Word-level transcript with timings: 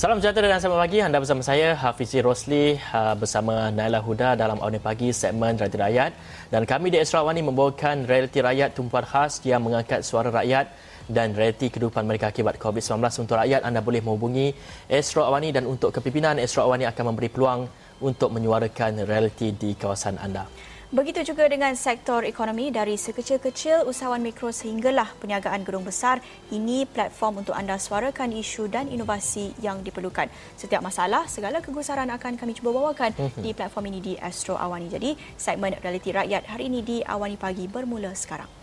Salam 0.00 0.16
sejahtera 0.16 0.48
dan 0.48 0.64
selamat 0.64 0.80
pagi. 0.80 0.98
Anda 1.04 1.20
bersama 1.20 1.44
saya 1.44 1.76
Hafizi 1.76 2.24
Rosli 2.24 2.72
uh, 2.72 3.12
bersama 3.20 3.68
Naila 3.68 4.00
Huda 4.00 4.32
dalam 4.32 4.56
Awani 4.56 4.80
Pagi 4.80 5.12
segmen 5.12 5.60
Realiti 5.60 5.76
Rakyat 5.76 6.16
dan 6.48 6.64
kami 6.64 6.88
di 6.88 6.96
Esra 6.96 7.20
Awani 7.20 7.44
membawakan 7.44 8.08
Realiti 8.08 8.40
Rakyat 8.40 8.72
tumpuan 8.72 9.04
khas 9.04 9.44
yang 9.44 9.60
mengangkat 9.60 10.00
suara 10.00 10.32
rakyat 10.32 10.72
dan 11.04 11.36
realiti 11.36 11.68
kehidupan 11.68 12.08
mereka 12.08 12.32
akibat 12.32 12.56
COVID-19 12.56 12.96
untuk 13.28 13.36
rakyat. 13.44 13.60
Anda 13.60 13.84
boleh 13.84 14.00
menghubungi 14.00 14.56
Esra 14.88 15.28
Awani 15.28 15.52
dan 15.52 15.68
untuk 15.68 15.92
kepimpinan 15.92 16.40
Esra 16.40 16.64
Awani 16.64 16.88
akan 16.88 17.04
memberi 17.12 17.28
peluang 17.28 17.68
untuk 18.00 18.32
menyuarakan 18.32 19.04
realiti 19.04 19.52
di 19.52 19.76
kawasan 19.76 20.16
anda. 20.16 20.48
Begitu 20.90 21.22
juga 21.22 21.46
dengan 21.46 21.70
sektor 21.78 22.26
ekonomi 22.26 22.74
dari 22.74 22.98
sekecil-kecil 22.98 23.86
usahawan 23.86 24.18
mikro 24.18 24.50
sehinggalah 24.50 25.14
perniagaan 25.22 25.62
gedung 25.62 25.86
besar. 25.86 26.18
Ini 26.50 26.82
platform 26.90 27.46
untuk 27.46 27.54
anda 27.54 27.78
suarakan 27.78 28.34
isu 28.34 28.66
dan 28.66 28.90
inovasi 28.90 29.54
yang 29.62 29.86
diperlukan. 29.86 30.26
Setiap 30.58 30.82
masalah, 30.82 31.30
segala 31.30 31.62
kegusaran 31.62 32.10
akan 32.10 32.34
kami 32.34 32.58
cuba 32.58 32.74
bawakan 32.74 33.14
mhm. 33.14 33.38
di 33.38 33.54
platform 33.54 33.86
ini 33.86 34.00
di 34.02 34.14
Astro 34.18 34.58
Awani. 34.58 34.90
Jadi, 34.90 35.14
segmen 35.38 35.78
Realiti 35.78 36.10
Rakyat 36.10 36.50
hari 36.50 36.66
ini 36.66 36.82
di 36.82 36.98
Awani 37.06 37.38
Pagi 37.38 37.70
bermula 37.70 38.10
sekarang. 38.10 38.59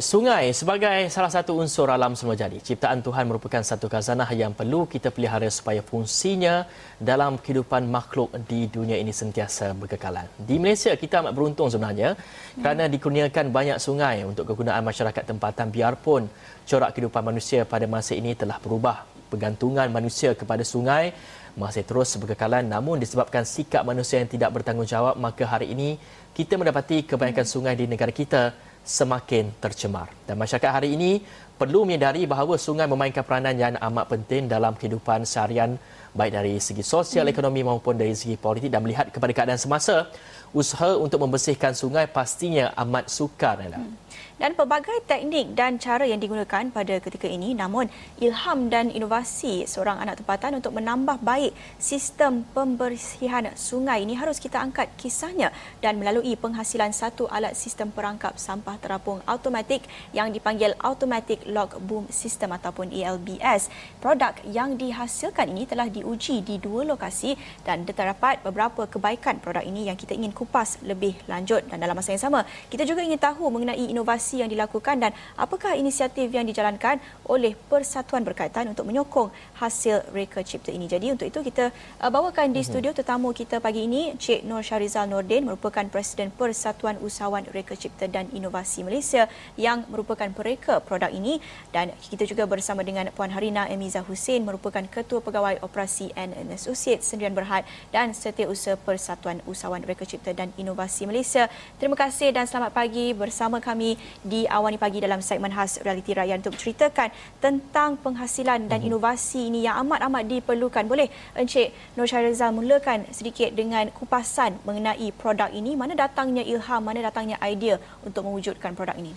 Sungai 0.00 0.56
sebagai 0.56 1.12
salah 1.12 1.28
satu 1.28 1.60
unsur 1.60 1.92
alam 1.92 2.16
semula 2.16 2.32
jadi. 2.32 2.56
Ciptaan 2.56 3.04
Tuhan 3.04 3.28
merupakan 3.28 3.60
satu 3.60 3.86
khazanah 3.86 4.26
yang 4.32 4.56
perlu 4.56 4.88
kita 4.88 5.12
pelihara 5.12 5.46
supaya 5.52 5.84
fungsinya 5.84 6.64
dalam 6.96 7.36
kehidupan 7.36 7.84
makhluk 7.84 8.32
di 8.48 8.64
dunia 8.66 8.96
ini 8.96 9.12
sentiasa 9.12 9.76
berkekalan. 9.76 10.24
Di 10.40 10.56
Malaysia, 10.56 10.96
kita 10.96 11.20
amat 11.20 11.36
beruntung 11.36 11.68
sebenarnya 11.68 12.16
kerana 12.56 12.88
dikurniakan 12.88 13.52
banyak 13.52 13.78
sungai 13.78 14.24
untuk 14.24 14.48
kegunaan 14.48 14.80
masyarakat 14.80 15.22
tempatan 15.22 15.68
biarpun 15.68 16.32
corak 16.64 16.90
kehidupan 16.96 17.20
manusia 17.20 17.68
pada 17.68 17.84
masa 17.84 18.16
ini 18.16 18.32
telah 18.32 18.56
berubah. 18.56 19.04
Pergantungan 19.30 19.86
manusia 19.94 20.34
kepada 20.34 20.66
sungai 20.66 21.14
masih 21.54 21.84
terus 21.86 22.10
berkekalan 22.18 22.66
namun 22.66 22.98
disebabkan 22.98 23.44
sikap 23.46 23.82
manusia 23.82 24.22
yang 24.22 24.30
tidak 24.30 24.50
bertanggungjawab 24.54 25.18
maka 25.18 25.44
hari 25.46 25.74
ini 25.74 25.98
kita 26.30 26.54
mendapati 26.54 27.02
kebanyakan 27.02 27.46
sungai 27.46 27.74
di 27.74 27.90
negara 27.90 28.14
kita 28.14 28.54
semakin 28.84 29.52
tercemar. 29.60 30.10
Dan 30.26 30.40
masyarakat 30.40 30.70
hari 30.70 30.96
ini 30.96 31.20
perlu 31.60 31.84
menyedari 31.84 32.24
bahawa 32.24 32.56
sungai 32.56 32.88
memainkan 32.88 33.20
peranan 33.20 33.54
yang 33.54 33.74
amat 33.76 34.06
penting 34.08 34.48
dalam 34.48 34.72
kehidupan 34.74 35.28
seharian 35.28 35.76
baik 36.10 36.32
dari 36.34 36.54
segi 36.58 36.82
sosial, 36.82 37.28
ekonomi 37.30 37.62
maupun 37.62 37.94
dari 37.94 38.16
segi 38.16 38.34
politik 38.34 38.72
dan 38.72 38.82
melihat 38.82 39.12
kepada 39.14 39.30
keadaan 39.30 39.60
semasa, 39.60 40.10
usaha 40.50 40.98
untuk 40.98 41.22
membersihkan 41.22 41.76
sungai 41.76 42.10
pastinya 42.10 42.74
amat 42.74 43.06
sukar. 43.12 43.62
Hmm 43.62 44.09
dan 44.36 44.52
pelbagai 44.58 45.06
teknik 45.08 45.56
dan 45.56 45.80
cara 45.80 46.04
yang 46.04 46.20
digunakan 46.20 46.68
pada 46.68 47.00
ketika 47.00 47.30
ini 47.30 47.56
namun 47.56 47.88
ilham 48.20 48.68
dan 48.68 48.92
inovasi 48.92 49.64
seorang 49.64 50.02
anak 50.02 50.20
tempatan 50.20 50.60
untuk 50.60 50.76
menambah 50.76 51.22
baik 51.24 51.56
sistem 51.80 52.44
pembersihan 52.52 53.48
sungai 53.56 54.04
ini 54.04 54.18
harus 54.18 54.42
kita 54.42 54.60
angkat 54.60 54.90
kisahnya 55.00 55.54
dan 55.80 55.96
melalui 55.96 56.36
penghasilan 56.36 56.92
satu 56.92 57.30
alat 57.30 57.56
sistem 57.56 57.88
perangkap 57.88 58.36
sampah 58.36 58.76
terapung 58.82 59.24
automatik 59.24 59.86
yang 60.12 60.34
dipanggil 60.34 60.76
Automatic 60.82 61.46
Log 61.48 61.78
Boom 61.80 62.10
System 62.10 62.52
ataupun 62.52 62.90
ALBS. 62.90 63.72
Produk 64.02 64.36
yang 64.50 64.74
dihasilkan 64.74 65.48
ini 65.48 65.64
telah 65.64 65.86
diuji 65.86 66.42
di 66.42 66.58
dua 66.58 66.84
lokasi 66.84 67.38
dan 67.62 67.86
terdapat 67.86 68.42
beberapa 68.44 68.84
kebaikan 68.90 69.38
produk 69.38 69.62
ini 69.64 69.88
yang 69.88 69.96
kita 69.96 70.12
ingin 70.12 70.34
kupas 70.34 70.82
lebih 70.82 71.14
lanjut 71.30 71.62
dan 71.70 71.78
dalam 71.78 71.94
masa 71.94 72.12
yang 72.16 72.22
sama 72.22 72.42
kita 72.72 72.82
juga 72.82 73.04
ingin 73.04 73.20
tahu 73.20 73.46
mengenai 73.52 73.86
inovasi 73.86 73.99
inovasi 74.00 74.40
yang 74.40 74.48
dilakukan 74.48 74.96
dan 74.96 75.12
apakah 75.36 75.76
inisiatif 75.76 76.32
yang 76.32 76.48
dijalankan 76.48 76.96
oleh 77.28 77.52
persatuan 77.68 78.24
berkaitan 78.24 78.72
untuk 78.72 78.88
menyokong 78.88 79.28
hasil 79.60 80.08
reka 80.16 80.40
cipta 80.40 80.72
ini. 80.72 80.88
Jadi 80.88 81.12
untuk 81.12 81.28
itu 81.28 81.44
kita 81.44 81.68
uh, 82.00 82.08
bawakan 82.08 82.56
di 82.56 82.64
mhm. 82.64 82.68
studio 82.72 82.90
tetamu 82.96 83.36
kita 83.36 83.60
pagi 83.60 83.84
ini 83.84 84.16
Cik 84.16 84.48
Nur 84.48 84.64
Syarizal 84.64 85.04
Nordin 85.04 85.44
merupakan 85.44 85.84
Presiden 85.92 86.32
Persatuan 86.32 86.96
Usahawan 87.04 87.44
Reka 87.52 87.76
Cipta 87.76 88.08
dan 88.08 88.32
Inovasi 88.32 88.80
Malaysia 88.80 89.28
yang 89.60 89.84
merupakan 89.92 90.32
pereka 90.32 90.80
produk 90.80 91.12
ini 91.12 91.44
dan 91.76 91.92
kita 92.08 92.24
juga 92.24 92.48
bersama 92.48 92.80
dengan 92.80 93.12
Puan 93.12 93.28
Harina 93.28 93.68
Emiza 93.68 94.00
Hussein 94.00 94.48
merupakan 94.48 94.80
Ketua 94.88 95.20
Pegawai 95.20 95.60
Operasi 95.60 96.08
and 96.16 96.32
Associates 96.56 97.12
Sendirian 97.12 97.36
Berhad 97.36 97.68
dan 97.92 98.16
Setiausaha 98.16 98.80
Persatuan 98.80 99.44
Usahawan 99.44 99.84
Reka 99.84 100.08
Cipta 100.08 100.32
dan 100.32 100.56
Inovasi 100.56 101.04
Malaysia. 101.04 101.52
Terima 101.76 101.98
kasih 101.98 102.32
dan 102.32 102.48
selamat 102.48 102.72
pagi 102.72 103.10
bersama 103.12 103.58
kami 103.58 103.89
di 104.20 104.44
Awani 104.44 104.76
Pagi 104.76 104.98
dalam 104.98 105.22
segmen 105.24 105.54
khas 105.54 105.80
Realiti 105.80 106.12
Rakyat 106.12 106.42
untuk 106.42 106.58
menceritakan 106.58 107.08
tentang 107.38 107.96
penghasilan 108.00 108.66
dan 108.66 108.82
mhm. 108.82 108.88
inovasi 108.92 109.48
ini 109.48 109.66
yang 109.66 109.80
amat-amat 109.86 110.26
diperlukan. 110.26 110.84
Boleh 110.84 111.08
Encik 111.38 111.72
Nur 111.94 112.10
Syahrizal 112.10 112.50
mulakan 112.52 113.06
sedikit 113.14 113.50
dengan 113.54 113.88
kupasan 113.94 114.58
mengenai 114.66 115.08
produk 115.14 115.48
ini, 115.50 115.78
mana 115.78 115.94
datangnya 115.96 116.42
ilham, 116.44 116.82
mana 116.82 117.00
datangnya 117.00 117.36
idea 117.46 117.78
untuk 118.02 118.26
mewujudkan 118.26 118.74
produk 118.76 118.96
ini? 118.98 119.14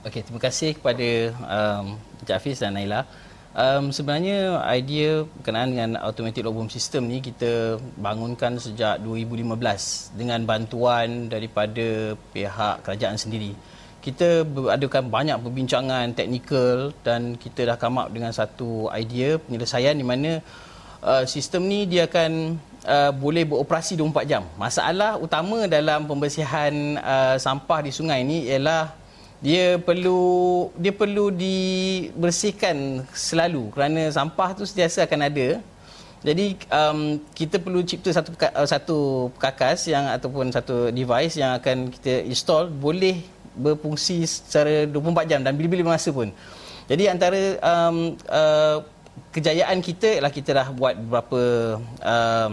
Okey, 0.00 0.24
terima 0.24 0.40
kasih 0.40 0.76
kepada 0.76 1.08
um, 1.44 2.00
Encik 2.24 2.34
Hafiz 2.36 2.56
dan 2.60 2.72
Naila. 2.76 3.04
Um, 3.50 3.90
sebenarnya 3.90 4.62
idea 4.70 5.26
berkenaan 5.26 5.74
dengan 5.74 5.90
automatic 5.98 6.46
log 6.46 6.54
boom 6.54 6.70
system 6.70 7.10
ni 7.10 7.18
kita 7.18 7.82
bangunkan 7.98 8.62
sejak 8.62 9.02
2015 9.02 10.14
dengan 10.14 10.46
bantuan 10.46 11.26
daripada 11.26 12.14
pihak 12.30 12.86
kerajaan 12.86 13.18
sendiri 13.18 13.58
kita 14.00 14.48
adakan 14.48 15.12
banyak 15.12 15.36
perbincangan 15.44 16.16
teknikal 16.16 16.94
dan 17.04 17.36
kita 17.36 17.68
dah 17.68 17.76
come 17.76 18.00
up 18.00 18.08
dengan 18.08 18.32
satu 18.32 18.88
idea 18.96 19.36
penyelesaian 19.36 19.92
di 19.92 20.04
mana 20.04 20.40
uh, 21.04 21.24
sistem 21.28 21.68
ni 21.68 21.84
dia 21.84 22.08
akan 22.08 22.56
uh, 22.88 23.12
boleh 23.12 23.44
beroperasi 23.44 24.00
24 24.00 24.24
jam. 24.24 24.42
Masalah 24.56 25.20
utama 25.20 25.68
dalam 25.68 26.08
pembersihan 26.08 26.72
uh, 26.96 27.36
sampah 27.36 27.84
di 27.84 27.92
sungai 27.92 28.24
ni 28.24 28.48
ialah 28.48 28.96
dia 29.40 29.80
perlu 29.80 30.20
dia 30.76 30.92
perlu 30.92 31.32
dibersihkan 31.32 33.08
selalu 33.16 33.72
kerana 33.72 34.12
sampah 34.12 34.52
tu 34.52 34.68
sentiasa 34.68 35.08
akan 35.08 35.20
ada. 35.24 35.48
Jadi 36.20 36.60
um, 36.68 37.16
kita 37.32 37.56
perlu 37.56 37.80
cipta 37.80 38.12
satu 38.12 38.36
uh, 38.36 38.68
satu 38.68 38.98
perkakas 39.32 39.88
yang 39.88 40.04
ataupun 40.12 40.52
satu 40.52 40.92
device 40.92 41.40
yang 41.40 41.56
akan 41.56 41.88
kita 41.88 42.28
install 42.28 42.68
boleh 42.68 43.24
berfungsi 43.56 44.28
secara 44.28 44.84
24 44.84 45.30
jam 45.32 45.40
dan 45.40 45.56
bila-bila 45.56 45.96
masa 45.96 46.12
pun. 46.12 46.28
Jadi 46.92 47.08
antara 47.08 47.56
um, 47.64 48.12
uh, 48.28 48.84
kejayaan 49.32 49.80
kita 49.80 50.20
ialah 50.20 50.32
kita 50.32 50.50
dah 50.52 50.68
buat 50.76 51.00
beberapa 51.00 51.40
uh, 52.04 52.50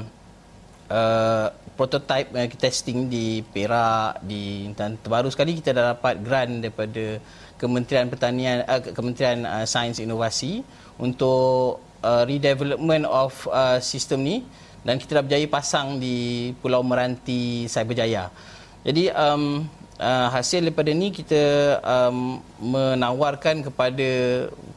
uh, 0.87 1.47
prototype 1.77 2.33
uh, 2.33 2.49
testing 2.57 3.05
di 3.05 3.45
Perak 3.45 4.25
di 4.25 4.73
dan 4.73 4.97
terbaru 4.97 5.29
sekali 5.29 5.53
kita 5.53 5.71
dah 5.71 5.93
dapat 5.93 6.17
grant 6.25 6.65
daripada 6.65 7.21
Kementerian 7.61 8.09
Pertanian 8.09 8.65
uh, 8.65 8.81
Kementerian 8.81 9.45
uh, 9.45 9.65
Sains 9.69 10.01
Inovasi 10.01 10.65
untuk 10.97 11.79
uh, 12.01 12.23
redevelopment 12.25 13.05
of 13.05 13.45
uh, 13.53 13.77
sistem 13.77 14.25
ni 14.25 14.37
dan 14.81 14.97
kita 14.97 15.21
dah 15.21 15.23
berjaya 15.23 15.45
pasang 15.45 16.01
di 16.01 16.49
Pulau 16.57 16.81
Meranti 16.81 17.69
Cyberjaya. 17.69 18.33
Jadi 18.81 19.11
um, 19.11 19.67
uh, 19.99 20.27
hasil 20.31 20.63
daripada 20.63 20.93
ni 20.93 21.11
kita 21.11 21.75
um, 21.83 22.39
menawarkan 22.61 23.67
kepada 23.67 24.09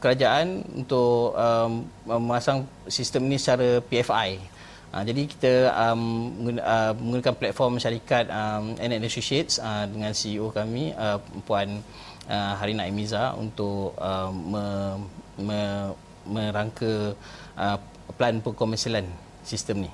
kerajaan 0.03 0.65
untuk 0.75 1.31
um, 1.37 1.87
memasang 2.05 2.67
sistem 2.89 3.29
ini 3.29 3.37
secara 3.39 3.79
PFI. 3.79 4.50
Uh, 4.91 5.07
jadi 5.07 5.23
kita 5.23 5.53
um, 5.71 6.03
uh, 6.59 6.91
menggunakan 6.99 7.31
platform 7.39 7.79
syarikat 7.79 8.27
um, 8.27 8.75
NN 8.75 9.07
Associates 9.07 9.55
uh, 9.55 9.87
dengan 9.87 10.11
CEO 10.11 10.51
kami 10.51 10.91
uh, 10.99 11.15
Puan 11.47 11.79
uh, 12.27 12.53
Harina 12.59 12.83
Emiza 12.83 13.31
untuk 13.39 13.95
uh, 13.95 14.27
me, 14.35 14.65
me, 15.39 15.59
merangka 16.27 17.15
uh, 17.55 17.79
plan 18.19 18.43
perkomersialan 18.43 19.07
sistem 19.47 19.87
ni. 19.87 19.91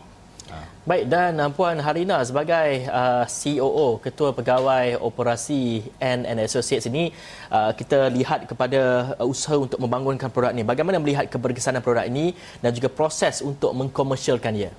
Baik 0.88 1.12
dan 1.12 1.36
uh, 1.44 1.52
Puan 1.52 1.76
Harina 1.84 2.24
sebagai 2.24 2.88
uh, 2.88 3.28
COO 3.28 4.00
Ketua 4.00 4.32
Pegawai 4.32 4.96
Operasi 5.04 5.84
N 6.00 6.24
Associates 6.40 6.88
ini 6.88 7.12
uh, 7.52 7.76
kita 7.76 8.08
lihat 8.08 8.48
kepada 8.48 9.14
uh, 9.20 9.28
usaha 9.28 9.60
untuk 9.60 9.78
membangunkan 9.84 10.32
produk 10.32 10.56
ini. 10.56 10.64
Bagaimana 10.64 10.98
melihat 11.04 11.28
keberkesanan 11.28 11.84
produk 11.84 12.08
ini 12.08 12.32
dan 12.64 12.72
juga 12.72 12.88
proses 12.88 13.44
untuk 13.44 13.76
mengkomersialkan 13.76 14.56
ia? 14.56 14.72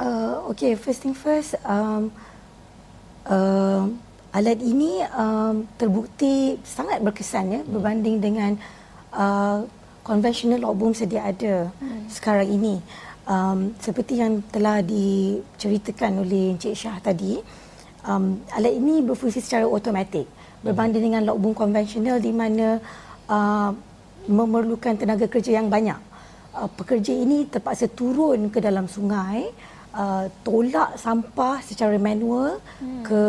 Uh, 0.00 0.48
okay, 0.48 0.72
first 0.80 1.04
thing 1.04 1.12
first, 1.12 1.60
um, 1.60 2.08
uh, 3.28 3.84
alat 4.32 4.56
ini 4.64 5.04
um, 5.12 5.68
terbukti 5.76 6.56
sangat 6.64 7.04
berkesan 7.04 7.44
ya 7.52 7.60
hmm. 7.60 7.68
berbanding 7.68 8.16
dengan 8.16 8.56
uh, 9.12 9.60
conventional 10.00 10.64
album 10.64 10.96
sedia 10.96 11.28
ada 11.28 11.68
hmm. 11.68 12.08
sekarang 12.08 12.48
ini 12.48 12.80
um, 13.28 13.76
seperti 13.76 14.24
yang 14.24 14.40
telah 14.48 14.80
diceritakan 14.80 16.24
oleh 16.24 16.56
Encik 16.56 16.72
Syah 16.72 16.96
tadi 17.04 17.36
um, 18.08 18.40
alat 18.56 18.72
ini 18.72 19.04
berfungsi 19.04 19.44
secara 19.44 19.68
automatik 19.68 20.24
berbanding 20.64 21.12
dengan 21.12 21.28
logboom 21.28 21.52
konvensional 21.52 22.24
di 22.24 22.32
mana 22.32 22.80
uh, 23.28 23.70
memerlukan 24.28 24.96
tenaga 24.96 25.28
kerja 25.28 25.60
yang 25.60 25.72
banyak. 25.72 25.96
Uh, 26.50 26.68
pekerja 26.68 27.14
ini 27.14 27.48
terpaksa 27.48 27.88
turun 27.88 28.52
ke 28.52 28.60
dalam 28.60 28.84
sungai, 28.84 29.48
uh, 29.94 30.26
tolak 30.42 30.96
sampah 30.98 31.62
secara 31.62 31.96
manual 31.96 32.58
hmm. 32.80 33.02
ke 33.06 33.22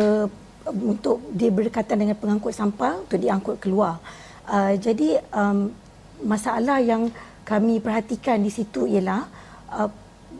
untuk 0.70 1.18
dia 1.34 1.50
berdekatan 1.50 2.06
dengan 2.06 2.16
pengangkut 2.18 2.54
sampah 2.54 3.02
untuk 3.02 3.18
diangkut 3.18 3.58
keluar. 3.58 3.98
Uh, 4.46 4.74
jadi 4.78 5.22
um, 5.34 5.74
masalah 6.22 6.78
yang 6.78 7.10
kami 7.42 7.82
perhatikan 7.82 8.38
di 8.38 8.50
situ 8.50 8.86
ialah 8.86 9.26
uh, 9.74 9.90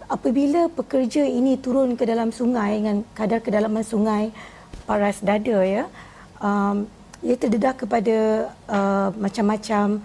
apabila 0.07 0.71
pekerja 0.71 1.27
ini 1.27 1.59
turun 1.59 1.99
ke 1.99 2.07
dalam 2.07 2.31
sungai 2.31 2.79
dengan 2.79 3.03
kadar 3.15 3.43
kedalaman 3.43 3.83
sungai 3.83 4.31
paras 4.87 5.23
dada 5.23 5.59
ya 5.63 5.87
um, 6.43 6.87
ia 7.23 7.39
terdedah 7.39 7.75
kepada 7.75 8.51
uh, 8.67 9.09
macam-macam 9.15 10.03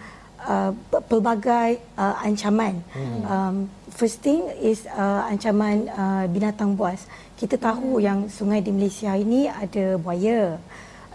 uh, 0.48 0.72
pelbagai 1.12 1.84
uh, 2.00 2.16
ancaman. 2.24 2.80
Hmm. 2.96 3.22
Um, 3.28 3.56
first 3.92 4.24
thing 4.24 4.48
is 4.64 4.88
uh, 4.88 5.28
ancaman 5.28 5.92
uh, 5.92 6.26
binatang 6.32 6.80
buas. 6.80 7.06
Kita 7.38 7.60
tahu 7.60 8.00
hmm. 8.00 8.04
yang 8.04 8.20
sungai 8.32 8.64
di 8.64 8.72
Malaysia 8.72 9.14
ini 9.14 9.52
ada 9.52 10.00
buaya 10.00 10.58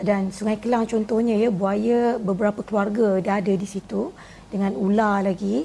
dan 0.02 0.30
Sungai 0.34 0.58
Kelang 0.58 0.84
contohnya 0.84 1.38
ya 1.38 1.48
buaya 1.48 2.18
beberapa 2.20 2.60
keluarga 2.62 3.22
dah 3.22 3.38
ada 3.38 3.54
di 3.54 3.66
situ 3.66 4.12
dengan 4.52 4.76
ular 4.76 5.24
lagi. 5.24 5.64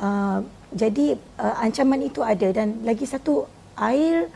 Uh, 0.00 0.40
jadi 0.72 1.20
uh, 1.36 1.60
ancaman 1.60 2.00
itu 2.00 2.24
ada 2.24 2.48
dan 2.48 2.80
lagi 2.80 3.04
satu 3.04 3.44
air 3.76 4.32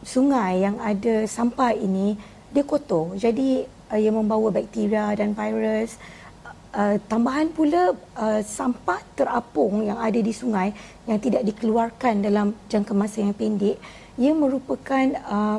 sungai 0.00 0.64
yang 0.64 0.80
ada 0.80 1.28
sampah 1.28 1.76
ini 1.76 2.16
dia 2.48 2.64
kotor. 2.64 3.12
Jadi 3.20 3.68
uh, 3.92 4.00
yang 4.00 4.16
membawa 4.16 4.48
bakteria 4.48 5.12
dan 5.12 5.36
virus. 5.36 6.00
Uh, 6.00 6.17
tambahan 7.08 7.48
pula 7.50 7.96
uh, 8.14 8.40
sampah 8.44 9.00
terapung 9.16 9.82
yang 9.88 9.98
ada 9.98 10.20
di 10.20 10.30
sungai 10.36 10.70
yang 11.08 11.16
tidak 11.16 11.42
dikeluarkan 11.48 12.20
dalam 12.20 12.52
jangka 12.68 12.92
masa 12.92 13.24
yang 13.24 13.32
pendek 13.32 13.80
ia 14.18 14.34
merupakan 14.34 15.06
uh, 15.24 15.58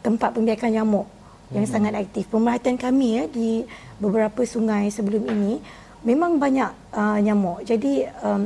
tempat 0.00 0.32
pembiakan 0.32 0.70
nyamuk 0.72 1.06
yang 1.52 1.64
hmm. 1.68 1.72
sangat 1.72 1.92
aktif. 1.96 2.24
Pemerhatian 2.28 2.80
kami 2.80 3.20
ya 3.20 3.24
di 3.28 3.64
beberapa 4.00 4.44
sungai 4.48 4.88
sebelum 4.88 5.28
ini 5.28 5.60
memang 6.04 6.40
banyak 6.40 6.72
uh, 6.96 7.18
nyamuk. 7.20 7.64
Jadi 7.68 8.08
um, 8.24 8.42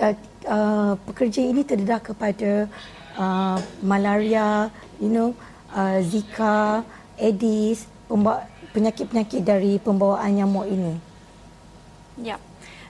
uh, 0.00 0.14
uh, 0.48 0.92
pekerja 1.08 1.40
ini 1.40 1.64
terdedah 1.64 2.00
kepada 2.00 2.68
uh, 3.16 3.56
malaria, 3.80 4.68
you 5.00 5.08
know, 5.08 5.32
uh, 5.72 6.00
Zika, 6.04 6.84
Aedes, 7.16 7.88
penyakit-penyakit 8.76 9.40
dari 9.40 9.80
pembawaan 9.80 10.36
nyamuk 10.36 10.68
ini. 10.68 10.92
Ya. 12.20 12.36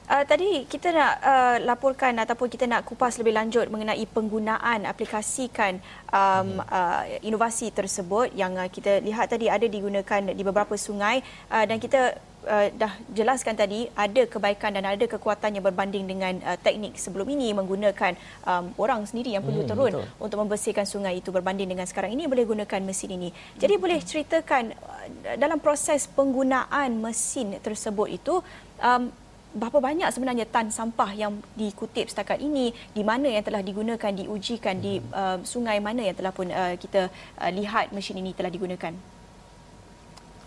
Uh, 0.06 0.22
tadi 0.22 0.62
kita 0.70 0.94
nak 0.94 1.12
uh, 1.18 1.56
laporkan 1.66 2.14
ataupun 2.14 2.46
kita 2.46 2.62
nak 2.70 2.86
kupas 2.86 3.18
lebih 3.18 3.34
lanjut 3.34 3.66
mengenai 3.66 4.06
penggunaan 4.06 4.86
aplikasikan 4.86 5.82
um, 6.14 6.62
uh, 6.62 7.02
inovasi 7.26 7.74
tersebut 7.74 8.30
yang 8.30 8.54
uh, 8.54 8.70
kita 8.70 9.02
lihat 9.02 9.26
tadi 9.26 9.50
ada 9.50 9.66
digunakan 9.66 10.30
di 10.30 10.42
beberapa 10.46 10.78
sungai 10.78 11.26
uh, 11.50 11.66
dan 11.66 11.82
kita 11.82 12.22
uh, 12.46 12.66
dah 12.72 12.92
jelaskan 13.12 13.58
tadi 13.58 13.90
ada 13.92 14.22
kebaikan 14.24 14.72
dan 14.72 14.86
ada 14.86 15.04
kekuatan 15.04 15.58
yang 15.58 15.64
berbanding 15.66 16.06
dengan 16.06 16.38
uh, 16.46 16.56
teknik 16.56 16.96
sebelum 16.96 17.26
ini 17.26 17.52
menggunakan 17.52 18.14
um, 18.46 18.72
orang 18.78 19.04
sendiri 19.04 19.34
yang 19.34 19.44
perlu 19.44 19.66
hmm, 19.66 19.70
turun 19.70 19.92
betul. 19.92 20.06
untuk 20.22 20.38
membersihkan 20.46 20.86
sungai 20.86 21.18
itu 21.18 21.34
berbanding 21.34 21.68
dengan 21.68 21.84
sekarang 21.84 22.14
ini 22.14 22.30
boleh 22.30 22.46
gunakan 22.46 22.80
mesin 22.82 23.18
ini. 23.18 23.28
Jadi 23.58 23.74
hmm. 23.76 23.82
boleh 23.82 23.98
ceritakan 24.00 24.64
uh, 24.72 25.36
dalam 25.36 25.58
proses 25.58 26.06
penggunaan 26.06 26.96
mesin 26.96 27.58
tersebut 27.60 28.08
itu 28.08 28.40
um, 28.80 29.10
berapa 29.56 29.80
banyak 29.80 30.12
sebenarnya 30.12 30.44
tan 30.44 30.68
sampah 30.68 31.16
yang 31.16 31.40
dikutip 31.56 32.12
setakat 32.12 32.44
ini 32.44 32.76
di 32.92 33.00
mana 33.00 33.32
yang 33.32 33.40
telah 33.40 33.64
digunakan 33.64 34.12
diujikan 34.12 34.76
di 34.76 35.00
uh, 35.16 35.40
sungai 35.48 35.80
mana 35.80 36.04
yang 36.04 36.16
telah 36.16 36.30
pun 36.30 36.52
uh, 36.52 36.76
kita 36.76 37.08
uh, 37.40 37.50
lihat 37.50 37.90
mesin 37.96 38.20
ini 38.20 38.36
telah 38.36 38.52
digunakan. 38.52 38.92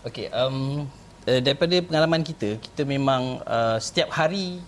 Okey, 0.06 0.32
um, 0.32 0.88
uh, 1.30 1.38
daripada 1.38 1.78
pengalaman 1.78 2.26
kita, 2.26 2.58
kita 2.58 2.82
memang 2.82 3.38
uh, 3.46 3.78
setiap 3.78 4.10
hari 4.10 4.58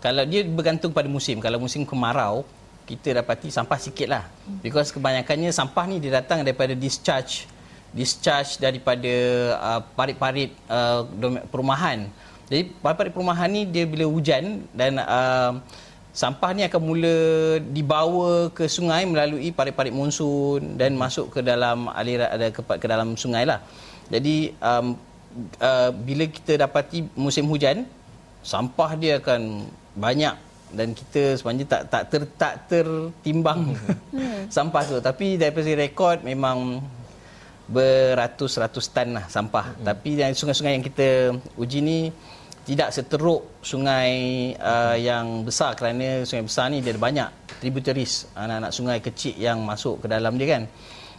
kalau 0.00 0.24
dia 0.24 0.46
bergantung 0.46 0.94
pada 0.94 1.10
musim. 1.10 1.42
Kalau 1.42 1.60
musim 1.60 1.84
kemarau, 1.84 2.46
kita 2.88 3.20
dapati 3.20 3.52
sampah 3.52 3.76
sikitlah. 3.76 4.24
Because 4.64 4.88
kebanyakannya 4.88 5.52
sampah 5.52 5.84
ni 5.84 6.00
dia 6.00 6.24
datang 6.24 6.40
daripada 6.40 6.72
discharge 6.72 7.44
discharge 7.92 8.60
daripada 8.60 9.12
uh, 9.56 9.80
parit-parit 9.96 10.52
uh, 10.68 11.08
perumahan. 11.48 12.08
Jadi 12.48 12.72
parit-parit 12.80 13.12
perumahan 13.12 13.48
ni 13.48 13.64
dia 13.64 13.84
bila 13.88 14.04
hujan 14.08 14.64
dan 14.76 15.00
uh, 15.00 15.56
sampah 16.12 16.52
ni 16.52 16.64
akan 16.68 16.80
mula 16.84 17.16
dibawa 17.72 18.52
ke 18.52 18.68
sungai 18.68 19.08
melalui 19.08 19.52
parit-parit 19.52 19.92
monsun 19.92 20.76
dan 20.76 20.96
masuk 20.96 21.32
ke 21.32 21.40
dalam 21.40 21.88
aliran 21.92 22.28
ke, 22.52 22.60
ke 22.60 22.86
dalam 22.88 23.16
sungai 23.16 23.48
lah. 23.48 23.64
Jadi 24.08 24.56
um, 24.60 24.96
uh, 25.60 25.90
bila 25.92 26.24
kita 26.26 26.60
dapati 26.60 27.06
musim 27.14 27.46
hujan 27.46 27.84
sampah 28.42 28.96
dia 28.96 29.20
akan 29.20 29.66
banyak 29.98 30.34
dan 30.68 30.92
kita 30.92 31.40
sebenarnya 31.40 31.66
tak 31.66 31.82
tak 31.88 32.02
ter, 32.12 32.22
tak 32.36 32.54
tertimbang 32.68 33.72
hmm. 34.12 34.48
sampah 34.56 34.82
tu. 34.84 34.96
Tapi 35.00 35.40
daripada 35.40 35.70
rekod 35.72 36.20
memang 36.20 36.84
beratus-ratus 37.68 38.92
tan 38.92 39.16
lah 39.16 39.24
sampah. 39.28 39.76
Hmm. 39.76 39.84
tapi 39.92 40.16
yang 40.16 40.32
sungai-sungai 40.32 40.76
yang 40.76 40.84
kita 40.84 41.36
uji 41.56 41.80
ni 41.84 41.98
tidak 42.68 42.92
seteruk 42.92 43.64
sungai 43.64 44.12
uh, 44.60 44.96
yang 44.96 45.44
besar. 45.44 45.72
Kerana 45.72 46.24
sungai 46.28 46.44
besar 46.44 46.68
ni 46.68 46.84
dia 46.84 46.92
ada 46.92 47.00
banyak 47.00 47.28
tributaries 47.64 48.28
anak-anak 48.36 48.72
sungai 48.72 48.98
kecil 49.00 49.34
yang 49.40 49.64
masuk 49.64 50.04
ke 50.04 50.06
dalam 50.06 50.36
dia 50.36 50.56
kan 50.56 50.62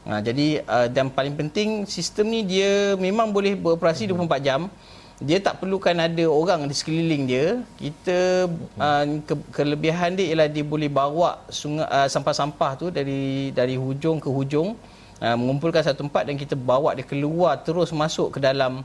Ha, 0.07 0.23
jadi 0.23 0.63
uh, 0.63 0.87
dan 0.87 1.11
paling 1.11 1.35
penting 1.35 1.83
sistem 1.83 2.31
ni 2.31 2.41
dia 2.47 2.95
memang 2.95 3.33
boleh 3.35 3.55
beroperasi 3.59 4.07
24 4.07 4.39
jam. 4.47 4.71
Dia 5.19 5.43
tak 5.43 5.59
perlukan 5.59 5.91
ada 5.99 6.25
orang 6.31 6.63
di 6.63 6.71
sekeliling 6.71 7.27
dia. 7.27 7.59
Kita 7.75 8.47
uh, 8.79 9.05
ke, 9.27 9.33
kelebihan 9.51 10.15
dia 10.15 10.31
ialah 10.31 10.47
dia 10.47 10.63
boleh 10.63 10.87
bawa 10.87 11.43
sungai 11.51 11.83
uh, 11.91 12.07
sampah-sampah 12.07 12.71
tu 12.79 12.87
dari 12.87 13.51
dari 13.51 13.75
hujung 13.75 14.23
ke 14.23 14.31
hujung 14.31 14.79
uh, 15.19 15.35
mengumpulkan 15.35 15.83
satu 15.83 16.07
tempat 16.07 16.23
dan 16.23 16.39
kita 16.39 16.55
bawa 16.55 16.95
dia 16.95 17.03
keluar 17.03 17.59
terus 17.59 17.91
masuk 17.91 18.35
ke 18.35 18.39
dalam 18.39 18.81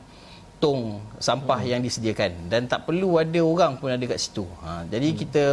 tong 0.58 1.02
sampah 1.18 1.60
hmm. 1.62 1.70
yang 1.70 1.80
disediakan 1.82 2.30
dan 2.50 2.66
tak 2.66 2.86
perlu 2.86 3.18
ada 3.22 3.40
orang 3.42 3.78
pun 3.78 3.94
ada 3.94 4.04
kat 4.06 4.18
situ. 4.18 4.46
Ha, 4.62 4.86
jadi 4.90 5.08
hmm. 5.12 5.18
kita 5.18 5.44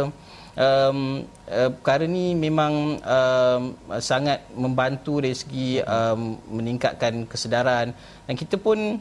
um, 0.56 1.24
uh, 1.48 1.70
perkara 1.80 2.04
ni 2.04 2.36
memang 2.36 2.98
um, 3.00 3.62
sangat 4.00 4.44
membantu 4.52 5.20
dari 5.20 5.36
segi 5.36 5.68
um, 5.82 6.36
meningkatkan 6.50 7.24
kesedaran. 7.28 7.92
Dan 8.28 8.34
kita 8.36 8.56
pun 8.60 9.00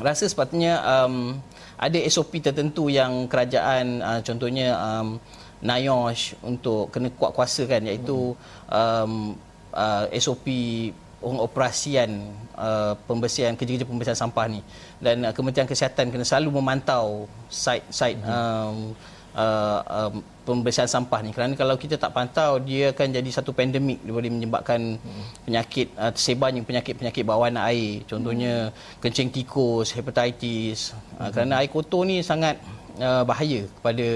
rasa 0.00 0.24
sepatutnya 0.24 0.80
um, 0.82 1.36
ada 1.76 1.98
SOP 2.08 2.40
tertentu 2.40 2.88
yang 2.88 3.28
kerajaan 3.28 4.00
uh, 4.00 4.20
contohnya 4.24 4.76
um, 4.78 5.20
NIOSH 5.62 6.42
untuk 6.42 6.90
kena 6.90 7.08
kuat 7.14 7.32
kuasa 7.36 7.62
kan 7.70 7.86
iaitu 7.86 8.34
um, 8.66 9.38
uh, 9.70 10.04
SOP 10.18 10.46
pengoperasian 11.22 12.18
uh, 12.58 12.98
pembersihan 13.06 13.54
kerja-kerja 13.54 13.86
pembersihan 13.86 14.18
sampah 14.18 14.50
ni. 14.50 14.60
Dan 14.98 15.22
uh, 15.22 15.30
Kementerian 15.30 15.70
Kesihatan 15.70 16.10
kena 16.10 16.26
selalu 16.26 16.58
memantau 16.58 17.30
site-site 17.46 18.18
um, 18.26 18.90
uh, 19.36 19.78
um, 19.86 20.14
pembersihan 20.42 20.90
sampah 20.90 21.22
ni 21.22 21.30
kerana 21.30 21.54
kalau 21.54 21.78
kita 21.78 21.94
tak 21.94 22.10
pantau 22.10 22.58
dia 22.58 22.90
akan 22.90 23.14
jadi 23.14 23.30
satu 23.30 23.54
pandemik 23.54 24.02
dia 24.02 24.12
boleh 24.12 24.30
menyebabkan 24.30 24.98
hmm. 24.98 25.46
penyakit 25.46 25.94
uh, 25.94 26.10
tersebarnya 26.10 26.66
penyakit-penyakit 26.66 27.22
bawaan 27.22 27.56
air 27.62 28.02
contohnya 28.10 28.70
hmm. 28.70 28.98
kencing 28.98 29.30
tikus 29.30 29.94
hepatitis 29.94 30.92
uh, 31.18 31.26
uh, 31.26 31.30
kerana 31.30 31.62
air 31.62 31.70
kotor 31.70 32.02
ni 32.02 32.20
sangat 32.26 32.58
uh, 32.98 33.22
bahaya 33.22 33.64
kepada 33.80 34.08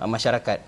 uh, 0.00 0.08
masyarakat 0.08 0.58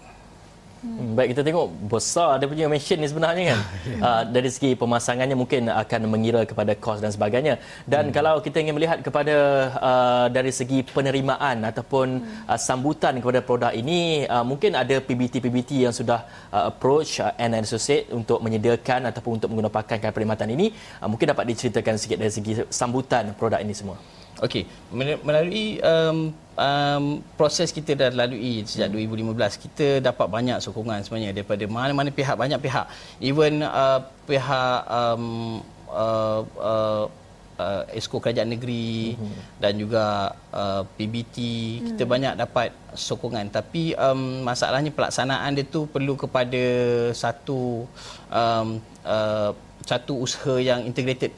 Hmm. 0.84 1.16
Baik 1.16 1.32
kita 1.32 1.42
tengok 1.48 1.66
besar 1.88 2.36
dia 2.36 2.44
punya 2.44 2.68
mesin 2.68 3.00
ni 3.00 3.08
sebenarnya 3.08 3.44
kan. 3.56 3.60
uh, 4.04 4.22
dari 4.36 4.52
segi 4.52 4.76
pemasangannya 4.76 5.32
mungkin 5.32 5.72
akan 5.72 6.00
mengira 6.12 6.44
kepada 6.44 6.76
kos 6.76 7.00
dan 7.00 7.08
sebagainya. 7.08 7.56
Dan 7.88 8.12
hmm. 8.12 8.14
kalau 8.14 8.36
kita 8.44 8.60
ingin 8.60 8.76
melihat 8.76 9.00
kepada 9.00 9.36
uh, 9.80 10.26
dari 10.28 10.52
segi 10.52 10.84
penerimaan 10.84 11.64
ataupun 11.64 12.20
hmm. 12.20 12.52
uh, 12.52 12.58
sambutan 12.60 13.16
kepada 13.16 13.40
produk 13.40 13.72
ini 13.72 14.28
uh, 14.28 14.44
mungkin 14.44 14.76
ada 14.76 15.00
PBT-PBT 15.00 15.88
yang 15.88 15.94
sudah 15.96 16.28
uh, 16.52 16.68
approach 16.68 17.24
uh, 17.24 17.32
and 17.40 17.56
Associate 17.64 18.12
untuk 18.12 18.44
menyediakan 18.44 19.08
ataupun 19.08 19.40
untuk 19.40 19.48
menggunakan 19.48 20.12
perkhidmatan 20.12 20.52
ini. 20.52 20.68
Uh, 21.00 21.08
mungkin 21.08 21.32
dapat 21.32 21.48
diceritakan 21.48 21.96
sikit 21.96 22.20
dari 22.20 22.28
segi 22.28 22.60
sambutan 22.68 23.32
produk 23.32 23.64
ini 23.64 23.72
semua. 23.72 23.96
Okey, 24.42 24.66
melalui 25.22 25.78
um, 25.78 26.34
um, 26.58 27.04
proses 27.38 27.70
kita 27.70 27.94
dah 27.94 28.10
lalui 28.10 28.66
sejak 28.66 28.90
hmm. 28.90 29.30
2015, 29.30 29.64
kita 29.70 29.86
dapat 30.02 30.26
banyak 30.26 30.58
sokongan 30.58 31.06
sebenarnya 31.06 31.30
daripada 31.30 31.64
mana-mana 31.70 32.10
pihak, 32.10 32.34
banyak 32.34 32.58
pihak. 32.58 32.86
Even 33.22 33.62
uh, 33.62 34.02
pihak 34.26 34.78
um, 34.90 35.62
uh, 35.86 36.42
uh, 36.58 37.04
uh, 37.58 37.82
Esko 37.94 38.18
Kerajaan 38.18 38.50
Negeri 38.50 39.14
mm-hmm. 39.14 39.42
dan 39.62 39.72
juga 39.78 40.34
uh, 40.50 40.82
PBT 40.98 41.36
mm. 41.38 41.84
kita 41.94 42.04
banyak 42.06 42.34
dapat 42.38 42.74
sokongan 42.94 43.50
tapi 43.50 43.94
um, 43.94 44.42
masalahnya 44.46 44.90
pelaksanaan 44.90 45.54
dia 45.54 45.66
tu 45.66 45.86
perlu 45.86 46.18
kepada 46.18 46.62
satu 47.14 47.86
um, 48.30 48.68
uh, 49.06 49.50
satu 49.84 50.24
usaha 50.24 50.56
yang 50.56 50.82
integrated 50.88 51.30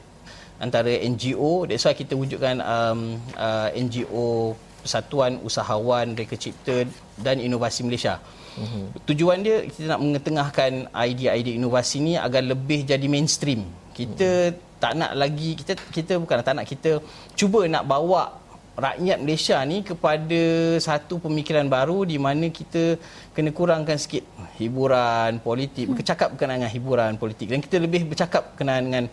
antara 0.57 0.89
NGO 0.89 1.65
that's 1.69 1.85
why 1.85 1.93
kita 1.93 2.13
wujudkan 2.17 2.61
um, 2.61 3.21
uh, 3.37 3.69
NGO 3.73 4.57
Persatuan 4.81 5.43
Usahawan 5.43 6.15
Reka 6.15 6.39
Cipta 6.39 6.87
dan 7.19 7.43
Inovasi 7.43 7.83
Malaysia. 7.83 8.23
Mm-hmm. 8.55 8.85
Tujuan 9.03 9.37
dia 9.43 9.67
kita 9.67 9.93
nak 9.93 10.01
mengetengahkan 10.01 10.71
idea-idea 10.95 11.53
inovasi 11.59 12.01
ni 12.01 12.13
agar 12.15 12.41
lebih 12.41 12.87
jadi 12.87 13.03
mainstream. 13.05 13.67
Kita 13.91 14.55
mm-hmm 14.55 14.65
tak 14.77 14.93
nak 14.93 15.11
lagi 15.17 15.57
kita 15.57 15.73
kita 15.89 16.13
bukan 16.21 16.45
tak 16.45 16.53
nak 16.53 16.69
kita 16.69 17.01
cuba 17.33 17.65
nak 17.65 17.83
bawa 17.89 18.37
rakyat 18.77 19.17
Malaysia 19.17 19.57
ni 19.65 19.81
kepada 19.81 20.41
satu 20.77 21.17
pemikiran 21.17 21.65
baru 21.65 22.05
di 22.05 22.21
mana 22.21 22.45
kita 22.53 23.01
kena 23.33 23.49
kurangkan 23.49 23.97
sikit 23.97 24.21
hiburan 24.61 25.41
politik 25.41 25.89
hmm. 25.89 25.97
bercakap 25.97 26.37
berkenaan 26.37 26.61
dengan 26.61 26.71
hiburan 26.71 27.11
politik. 27.17 27.49
Dan 27.49 27.59
kita 27.65 27.81
lebih 27.81 28.05
bercakap 28.05 28.53
berkenaan 28.53 28.83
dengan 28.85 29.03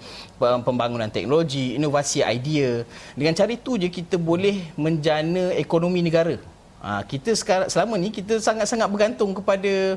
pembangunan 0.61 1.09
teknologi 1.09 1.81
inovasi 1.81 2.21
idea. 2.21 2.85
Dengan 3.17 3.33
cara 3.33 3.51
itu 3.57 3.81
je 3.81 3.89
kita 3.89 4.21
boleh 4.21 4.69
menjana 4.77 5.57
ekonomi 5.57 6.05
negara. 6.05 6.37
Ha, 6.85 7.01
kita 7.09 7.33
sekarang 7.33 7.73
selama 7.73 7.97
ni 7.97 8.13
kita 8.13 8.37
sangat-sangat 8.37 8.85
bergantung 8.93 9.33
kepada 9.33 9.97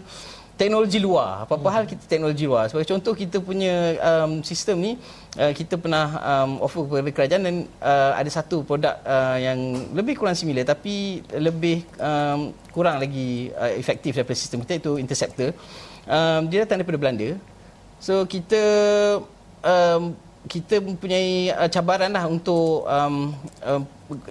teknologi 0.57 0.97
luar. 0.97 1.45
Apa-apa 1.45 1.69
hal 1.69 1.83
kita 1.85 2.03
teknologi 2.09 2.49
luar. 2.49 2.67
Sebagai 2.67 2.89
contoh 2.89 3.13
kita 3.13 3.37
punya 3.37 3.95
um, 4.01 4.41
sistem 4.41 4.81
ni 4.81 4.91
uh, 5.37 5.53
kita 5.53 5.77
pernah 5.77 6.17
um, 6.17 6.51
offer 6.65 6.83
kepada 6.83 7.13
kerajaan 7.13 7.43
dan 7.45 7.55
uh, 7.79 8.11
ada 8.17 8.29
satu 8.33 8.65
produk 8.65 8.97
uh, 9.05 9.37
yang 9.37 9.57
lebih 9.93 10.17
kurang 10.17 10.33
similar 10.33 10.65
tapi 10.65 11.21
lebih 11.37 11.85
um, 12.01 12.51
kurang 12.73 12.97
lagi 12.97 13.53
uh, 13.53 13.71
efektif 13.77 14.17
daripada 14.17 14.35
sistem 14.35 14.65
kita 14.65 14.81
itu 14.81 14.91
interceptor. 14.97 15.53
Um, 16.09 16.49
dia 16.49 16.65
datang 16.65 16.81
daripada 16.81 16.97
Belanda. 16.97 17.37
So 18.01 18.25
kita 18.25 18.61
um, 19.61 20.17
kita 20.49 20.81
mempunyai 20.81 21.53
uh, 21.53 21.69
cabaran 21.69 22.09
lah 22.09 22.25
untuk 22.25 22.87
um, 22.87 23.35
uh, 23.61 23.81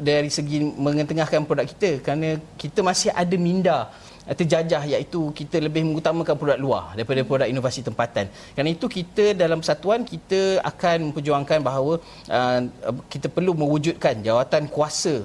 dari 0.00 0.32
segi 0.32 0.64
mengetengahkan 0.64 1.44
produk 1.44 1.68
kita 1.68 2.00
kerana 2.00 2.40
kita 2.56 2.80
masih 2.80 3.12
ada 3.12 3.36
minda 3.36 3.92
terjajah 4.34 4.82
iaitu 4.90 5.30
kita 5.30 5.62
lebih 5.62 5.86
mengutamakan 5.86 6.34
produk 6.34 6.58
luar 6.58 6.84
daripada 6.98 7.22
produk 7.22 7.46
inovasi 7.46 7.86
tempatan. 7.86 8.26
Kerana 8.58 8.70
itu 8.74 8.86
kita 8.90 9.38
dalam 9.38 9.62
persatuan 9.62 10.02
kita 10.02 10.58
akan 10.66 11.10
memperjuangkan 11.10 11.58
bahawa 11.62 12.02
uh, 12.26 12.60
kita 13.06 13.30
perlu 13.30 13.54
mewujudkan 13.54 14.18
jawatan 14.26 14.66
kuasa 14.66 15.22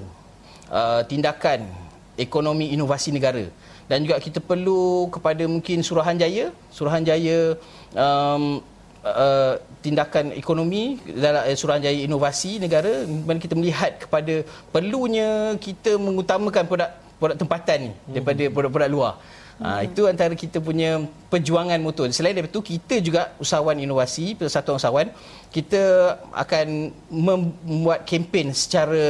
uh, 0.70 1.02
tindakan 1.10 1.66
ekonomi 2.14 2.70
inovasi 2.70 3.10
negara 3.10 3.42
dan 3.90 4.06
juga 4.06 4.22
kita 4.22 4.38
perlu 4.38 5.10
kepada 5.10 5.42
mungkin 5.50 5.82
Suruhanjaya, 5.82 6.54
Suruhanjaya 6.70 7.58
um, 7.98 8.62
Uh, 9.02 9.58
tindakan 9.82 10.30
ekonomi 10.30 10.94
dalam 11.10 11.42
uh, 11.42 11.56
Suruhanjaya 11.58 12.06
Inovasi 12.06 12.62
Negara 12.62 13.02
mana 13.02 13.42
kita 13.42 13.58
melihat 13.58 13.98
kepada 13.98 14.46
perlunya 14.70 15.58
kita 15.58 15.98
mengutamakan 15.98 16.70
produk 16.70 17.01
produk 17.22 17.38
tempatan 17.38 17.78
ni 17.86 17.92
daripada 18.10 18.42
hmm. 18.42 18.50
produk-produk 18.50 18.90
luar. 18.90 19.14
Ha, 19.62 19.86
itu 19.86 20.10
antara 20.10 20.34
kita 20.34 20.58
punya 20.58 21.06
perjuangan 21.30 21.78
motor. 21.78 22.10
Selain 22.10 22.34
daripada 22.34 22.50
itu, 22.58 22.74
kita 22.74 22.98
juga 22.98 23.30
usahawan 23.38 23.78
inovasi, 23.78 24.34
persatuan 24.34 24.74
usahawan, 24.74 25.06
kita 25.54 26.18
akan 26.34 26.90
membuat 27.06 28.02
kempen 28.02 28.50
secara 28.50 29.06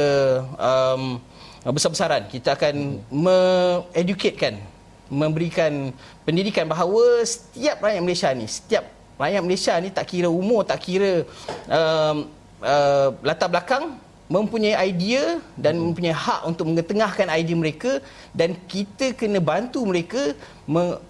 um, 0.53 1.17
besar-besaran. 1.65 2.29
Kita 2.29 2.53
akan 2.53 3.01
hmm. 3.01 3.09
me-educatekan, 3.09 4.61
memberikan 5.09 5.89
pendidikan 6.21 6.69
bahawa 6.69 7.25
setiap 7.25 7.81
rakyat 7.81 8.01
Malaysia 8.05 8.29
ni, 8.37 8.45
setiap 8.45 8.85
rakyat 9.17 9.41
Malaysia 9.41 9.73
ni 9.81 9.89
tak 9.89 10.05
kira 10.05 10.29
umur, 10.29 10.69
tak 10.69 10.85
kira 10.85 11.25
um, 11.65 12.29
uh, 12.61 13.09
latar 13.25 13.49
belakang, 13.49 13.97
mempunyai 14.31 14.75
idea 14.87 15.43
dan 15.59 15.75
hmm. 15.75 15.91
mempunyai 15.91 16.15
hak 16.15 16.47
untuk 16.47 16.65
mengetengahkan 16.71 17.27
idea 17.27 17.55
mereka 17.59 17.99
dan 18.31 18.55
kita 18.71 19.11
kena 19.11 19.43
bantu 19.43 19.83
mereka 19.83 20.31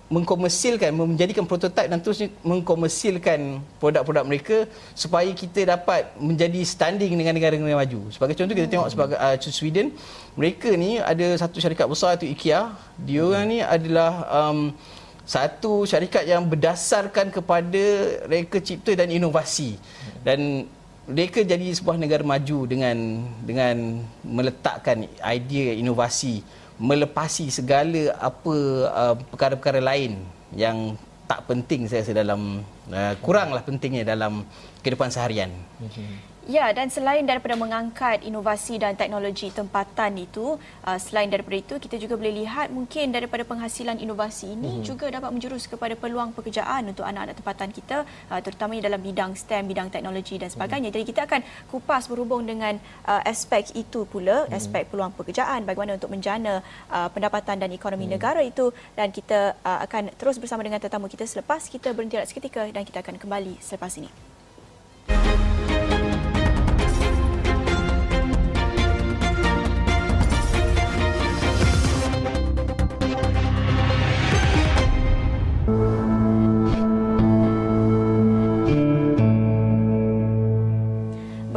mengkomersilkan 0.10 0.89
menjadikan 0.89 1.46
prototipe 1.46 1.86
dan 1.86 2.01
terus 2.01 2.25
mengkomersilkan 2.41 3.62
produk-produk 3.77 4.25
mereka 4.25 4.58
supaya 4.98 5.29
kita 5.29 5.77
dapat 5.77 6.10
menjadi 6.17 6.65
standing 6.65 7.13
dengan 7.13 7.38
negara-negara 7.38 7.86
maju. 7.86 8.10
Sebagai 8.10 8.34
contoh 8.34 8.55
kita 8.58 8.70
tengok 8.74 8.89
sebagai 8.89 9.17
uh, 9.22 9.38
Sweden, 9.38 9.93
mereka 10.34 10.74
ni 10.74 10.98
ada 10.98 11.38
satu 11.38 11.62
syarikat 11.62 11.86
besar 11.86 12.17
itu 12.17 12.25
IKEA. 12.34 12.74
Dia 12.98 13.22
orang 13.22 13.46
ni 13.46 13.60
adalah 13.62 14.25
um, 14.34 14.74
satu 15.24 15.88
syarikat 15.88 16.27
yang 16.27 16.43
berdasarkan 16.50 17.32
kepada 17.32 17.84
reka 18.27 18.60
cipta 18.60 18.91
dan 18.98 19.08
inovasi. 19.08 19.79
Dan 20.25 20.67
mereka 21.03 21.43
jadi 21.43 21.67
sebuah 21.75 22.00
negara 22.00 22.24
maju 22.24 22.63
dengan 22.63 23.27
dengan 23.43 24.00
meletakkan 24.24 25.03
idea 25.19 25.75
inovasi 25.75 26.43
melepasi 26.79 27.51
segala 27.53 28.15
apa 28.17 28.55
uh, 28.89 29.15
perkara-perkara 29.29 29.83
lain 29.83 30.19
yang 30.55 30.98
tak 31.29 31.48
penting 31.48 31.88
saya 31.88 32.03
rasa 32.03 32.13
dalam 32.15 32.62
uh, 32.91 33.13
kuranglah 33.24 33.63
pentingnya 33.63 34.03
dalam 34.03 34.43
kehidupan 34.83 35.10
seharian. 35.13 35.51
Mm-hmm. 35.79 36.33
Ya, 36.44 36.76
dan 36.76 36.92
selain 36.92 37.24
daripada 37.24 37.56
mengangkat 37.56 38.20
inovasi 38.28 38.76
dan 38.76 39.00
teknologi 39.00 39.48
tempatan 39.48 40.20
itu, 40.20 40.60
uh, 40.84 41.00
selain 41.00 41.32
daripada 41.32 41.56
itu, 41.56 41.76
kita 41.80 41.96
juga 41.96 42.20
boleh 42.20 42.44
lihat 42.44 42.68
mungkin 42.68 43.16
daripada 43.16 43.48
penghasilan 43.48 43.96
inovasi 43.96 44.52
ini 44.52 44.80
hmm. 44.80 44.84
juga 44.84 45.08
dapat 45.08 45.32
menjurus 45.32 45.72
kepada 45.72 45.96
peluang 45.96 46.36
pekerjaan 46.36 46.92
untuk 46.92 47.08
anak-anak 47.08 47.40
tempatan 47.40 47.70
kita, 47.72 48.04
uh, 48.28 48.40
terutamanya 48.44 48.92
dalam 48.92 49.00
bidang 49.00 49.40
STEM, 49.40 49.72
bidang 49.72 49.88
teknologi 49.88 50.36
dan 50.36 50.52
sebagainya. 50.52 50.92
Hmm. 50.92 50.96
Jadi 51.00 51.06
kita 51.16 51.22
akan 51.32 51.42
kupas 51.72 52.12
berhubung 52.12 52.44
dengan 52.44 52.76
uh, 53.08 53.24
aspek 53.24 53.72
itu 53.80 54.04
pula, 54.04 54.44
hmm. 54.44 54.52
aspek 54.52 54.84
peluang 54.92 55.16
pekerjaan, 55.16 55.64
bagaimana 55.64 55.96
untuk 55.96 56.12
menjana 56.12 56.60
pendapatan 56.92 57.56
dan 57.56 57.72
ekonomi 57.72 58.04
hmm. 58.04 58.16
negara 58.20 58.42
itu 58.44 58.76
dan 59.00 59.16
kita 59.16 59.56
akan 59.64 60.12
terus 60.20 60.36
bersama 60.36 60.60
dengan 60.66 60.82
tetamu 60.84 61.08
kita 61.08 61.24
selepas 61.24 61.72
kita 61.72 61.96
berhenti 61.96 62.20
seketika 62.28 62.68
dan 62.68 62.84
kita 62.84 63.00
akan 63.00 63.16
kembali 63.16 63.64
selepas 63.64 63.96
ini. 63.96 64.33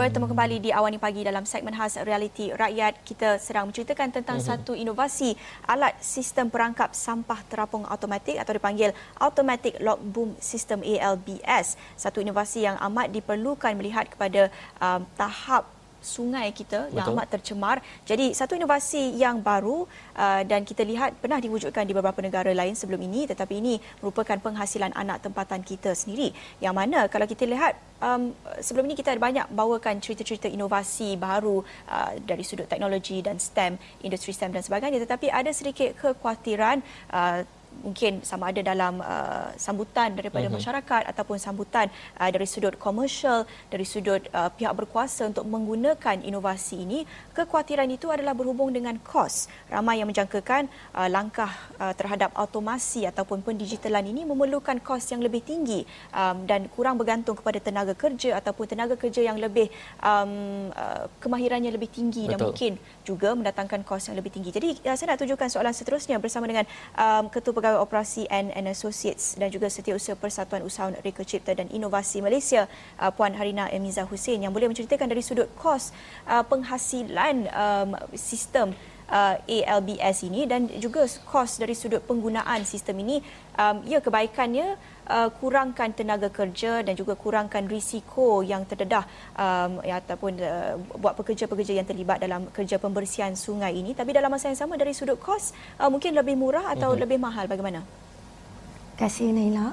Bertemu 0.07 0.33
kembali 0.33 0.57
di 0.63 0.71
Awani 0.71 1.03
Pagi 1.03 1.27
dalam 1.27 1.43
segmen 1.45 1.75
khas 1.75 1.99
Realiti 2.01 2.49
Rakyat. 2.49 3.05
Kita 3.05 3.43
sedang 3.43 3.69
menceritakan 3.69 4.15
tentang 4.15 4.39
mm-hmm. 4.39 4.55
satu 4.63 4.73
inovasi 4.73 5.37
alat 5.69 5.99
sistem 6.01 6.47
perangkap 6.47 6.95
sampah 6.97 7.43
terapung 7.51 7.83
automatik 7.85 8.41
atau 8.41 8.57
dipanggil 8.57 8.95
Automatic 9.21 9.77
Log 9.83 10.01
Boom 10.01 10.33
System 10.41 10.81
ALBS. 10.81 11.75
Satu 11.99 12.25
inovasi 12.25 12.65
yang 12.65 12.81
amat 12.87 13.13
diperlukan 13.13 13.77
melihat 13.77 14.09
kepada 14.09 14.49
um, 14.81 15.05
tahap 15.21 15.76
sungai 16.07 16.55
kita 16.55 16.87
Betul. 16.87 16.95
yang 16.95 17.07
amat 17.11 17.27
tercemar. 17.35 17.77
Jadi 18.07 18.31
satu 18.31 18.55
inovasi 18.55 19.19
yang 19.19 19.43
baru 19.43 19.91
uh, 20.15 20.43
dan 20.47 20.63
kita 20.63 20.87
lihat 20.87 21.19
pernah 21.19 21.43
diwujudkan 21.43 21.83
di 21.83 21.91
beberapa 21.91 22.23
negara 22.23 22.55
lain 22.55 22.79
sebelum 22.79 23.03
ini 23.03 23.27
tetapi 23.27 23.59
ini 23.59 23.83
merupakan 23.99 24.39
penghasilan 24.39 24.95
anak 24.95 25.27
tempatan 25.27 25.67
kita 25.67 25.91
sendiri. 25.99 26.31
Yang 26.63 26.75
mana 26.79 26.99
kalau 27.11 27.27
kita 27.27 27.43
lihat 27.43 27.75
um, 27.99 28.31
sebelum 28.63 28.87
ini 28.87 28.95
kita 28.95 29.11
ada 29.11 29.21
banyak 29.21 29.47
bawakan 29.51 29.99
cerita-cerita 29.99 30.47
inovasi 30.47 31.19
baru 31.19 31.67
uh, 31.91 32.15
dari 32.23 32.47
sudut 32.47 32.71
teknologi 32.71 33.19
dan 33.19 33.43
STEM, 33.43 33.75
industri 34.07 34.31
STEM 34.31 34.55
dan 34.55 34.63
sebagainya 34.63 35.03
tetapi 35.03 35.27
ada 35.27 35.51
sedikit 35.51 35.99
kekhawatiran 35.99 36.79
uh, 37.11 37.43
mungkin 37.83 38.25
sama 38.25 38.55
ada 38.55 38.63
dalam 38.65 39.03
uh, 39.03 39.53
sambutan 39.61 40.15
daripada 40.17 40.49
uh-huh. 40.49 40.57
masyarakat 40.57 41.03
ataupun 41.13 41.37
sambutan 41.37 41.91
uh, 42.17 42.29
dari 42.31 42.47
sudut 42.49 42.77
komersial 42.81 43.45
dari 43.69 43.85
sudut 43.85 44.25
uh, 44.33 44.49
pihak 44.53 44.73
berkuasa 44.73 45.29
untuk 45.29 45.45
menggunakan 45.45 46.23
inovasi 46.25 46.87
ini 46.87 47.05
kekhawatiran 47.37 47.89
itu 47.93 48.09
adalah 48.09 48.33
berhubung 48.33 48.73
dengan 48.73 48.97
kos 49.03 49.51
ramai 49.69 50.01
yang 50.01 50.09
menjangkakan 50.09 50.69
uh, 50.97 51.09
langkah 51.11 51.51
uh, 51.77 51.93
terhadap 51.93 52.33
automasi 52.35 53.05
ataupun 53.05 53.45
pendigitalan 53.45 54.05
ini 54.09 54.25
memerlukan 54.25 54.81
kos 54.81 55.13
yang 55.13 55.21
lebih 55.21 55.45
tinggi 55.45 55.85
um, 56.15 56.49
dan 56.49 56.69
kurang 56.73 56.97
bergantung 56.97 57.37
kepada 57.37 57.61
tenaga 57.61 57.93
kerja 57.93 58.39
ataupun 58.41 58.65
tenaga 58.67 58.95
kerja 58.97 59.21
yang 59.21 59.37
lebih 59.37 59.69
um, 60.01 60.71
uh, 60.73 61.11
kemahirannya 61.21 61.71
lebih 61.73 61.93
tinggi 61.93 62.25
Betul. 62.27 62.31
dan 62.33 62.39
mungkin 62.41 62.73
juga 63.05 63.29
mendatangkan 63.37 63.85
kos 63.85 64.09
yang 64.09 64.17
lebih 64.17 64.33
tinggi 64.33 64.51
jadi 64.51 64.69
uh, 64.91 64.97
saya 64.97 65.15
nak 65.15 65.21
tunjukkan 65.23 65.49
soalan 65.53 65.75
seterusnya 65.77 66.17
bersama 66.19 66.49
dengan 66.49 66.65
um, 66.97 67.29
ketua 67.29 67.53
Pegawai 67.57 67.66
Operasi 67.75 68.31
and, 68.31 68.55
and 68.55 68.71
Associates 68.71 69.35
dan 69.35 69.51
juga 69.51 69.67
Setiausaha 69.67 70.15
Persatuan 70.15 70.63
Usahawan 70.63 70.95
Reka 71.03 71.27
Cipta 71.27 71.59
dan 71.59 71.67
Inovasi 71.75 72.23
Malaysia 72.23 72.71
uh, 73.03 73.11
Puan 73.11 73.35
Harina 73.35 73.67
Emiza 73.75 74.07
Hussein 74.07 74.39
yang 74.39 74.55
boleh 74.55 74.71
menceritakan 74.71 75.11
dari 75.11 75.27
sudut 75.27 75.51
kos 75.59 75.91
uh, 76.31 76.47
penghasilan 76.47 77.51
um, 77.51 77.91
sistem 78.15 78.71
uh, 79.11 79.35
ALBS 79.47 80.27
ini 80.27 80.47
dan 80.47 80.71
juga 80.79 81.07
kos 81.27 81.59
dari 81.59 81.75
sudut 81.75 82.03
penggunaan 82.07 82.63
sistem 82.63 83.03
ini. 83.03 83.19
Um, 83.59 83.83
ya 83.89 83.99
kebaikannya 83.99 84.79
uh, 85.09 85.31
kurangkan 85.39 85.95
tenaga 85.95 86.29
kerja 86.29 86.83
dan 86.83 86.95
juga 86.99 87.15
kurangkan 87.15 87.67
risiko 87.67 88.43
yang 88.43 88.67
terdedah 88.67 89.07
um, 89.39 89.81
ya, 89.83 90.03
ataupun 90.03 90.33
uh, 90.43 90.75
buat 90.99 91.15
pekerja-pekerja 91.17 91.79
yang 91.79 91.87
terlibat 91.87 92.21
dalam 92.23 92.51
kerja 92.51 92.77
pembersihan 92.77 93.33
sungai 93.35 93.79
ini 93.79 93.95
tapi 93.95 94.13
dalam 94.13 94.29
masa 94.29 94.51
yang 94.51 94.59
sama 94.59 94.75
dari 94.77 94.93
sudut 94.93 95.19
kos 95.19 95.55
uh, 95.79 95.89
mungkin 95.89 96.15
lebih 96.15 96.35
murah 96.35 96.75
atau 96.75 96.93
uh-huh. 96.93 97.03
lebih 97.03 97.19
mahal 97.19 97.47
bagaimana? 97.47 97.83
Terima 97.83 98.99
kasih 99.01 99.29
Naila. 99.33 99.67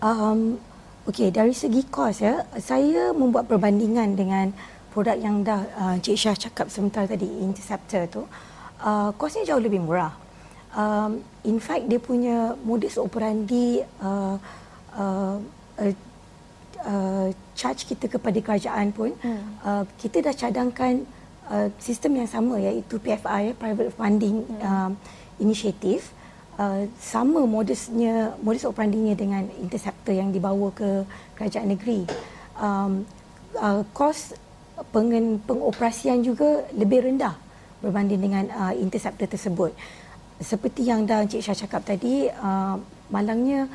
Um, 0.00 0.60
Okey, 1.08 1.32
dari 1.32 1.56
segi 1.56 1.88
kos 1.88 2.20
ya, 2.20 2.44
saya 2.60 3.16
membuat 3.16 3.48
perbandingan 3.48 4.20
dengan 4.20 4.52
produk 4.92 5.16
yang 5.16 5.40
dah 5.40 5.64
uh, 5.80 5.96
Cik 5.96 6.12
Syah 6.12 6.36
cakap 6.36 6.68
sebentar 6.68 7.08
tadi, 7.08 7.24
Interceptor 7.40 8.04
tu. 8.04 8.22
Uh, 8.84 9.08
kosnya 9.16 9.48
jauh 9.48 9.64
lebih 9.64 9.80
murah. 9.80 10.12
Um, 10.70 11.26
in 11.42 11.58
fact, 11.58 11.90
dia 11.90 11.98
punya 11.98 12.54
modus 12.62 12.94
operandi 12.94 13.82
uh, 13.98 14.38
uh, 14.94 15.36
uh, 15.82 15.94
uh, 16.86 17.28
charge 17.58 17.90
kita 17.90 18.06
kepada 18.06 18.38
kerajaan 18.38 18.94
pun 18.94 19.10
hmm. 19.18 19.42
uh, 19.66 19.84
kita 19.98 20.22
dah 20.24 20.34
cadangkan 20.34 21.04
uh, 21.50 21.68
sistem 21.82 22.22
yang 22.22 22.28
sama 22.30 22.56
iaitu 22.62 23.02
PFI 23.02 23.58
private 23.58 23.92
funding 23.98 24.46
hmm. 24.46 24.62
uh, 24.62 24.90
initiative 25.42 26.06
uh, 26.56 26.86
sama 27.02 27.44
modusnya 27.44 28.38
modus 28.40 28.62
operandinya 28.62 29.18
dengan 29.18 29.50
interceptor 29.58 30.14
yang 30.14 30.30
dibawa 30.30 30.70
ke 30.70 31.04
kerajaan 31.34 31.74
negeri 31.74 32.06
um, 32.56 33.04
uh, 33.58 33.82
kos 33.90 34.36
pengen, 34.94 35.40
pengoperasian 35.44 36.24
juga 36.24 36.64
lebih 36.72 37.04
rendah 37.04 37.36
berbanding 37.80 38.20
dengan 38.20 38.44
uh, 38.52 38.72
interceptor 38.76 39.28
tersebut 39.28 39.72
seperti 40.40 40.88
yang 40.88 41.04
dah 41.04 41.22
Encik 41.22 41.44
Syah 41.44 41.56
cakap 41.68 41.84
tadi 41.84 42.26
uh, 42.32 42.80
malangnya 43.12 43.68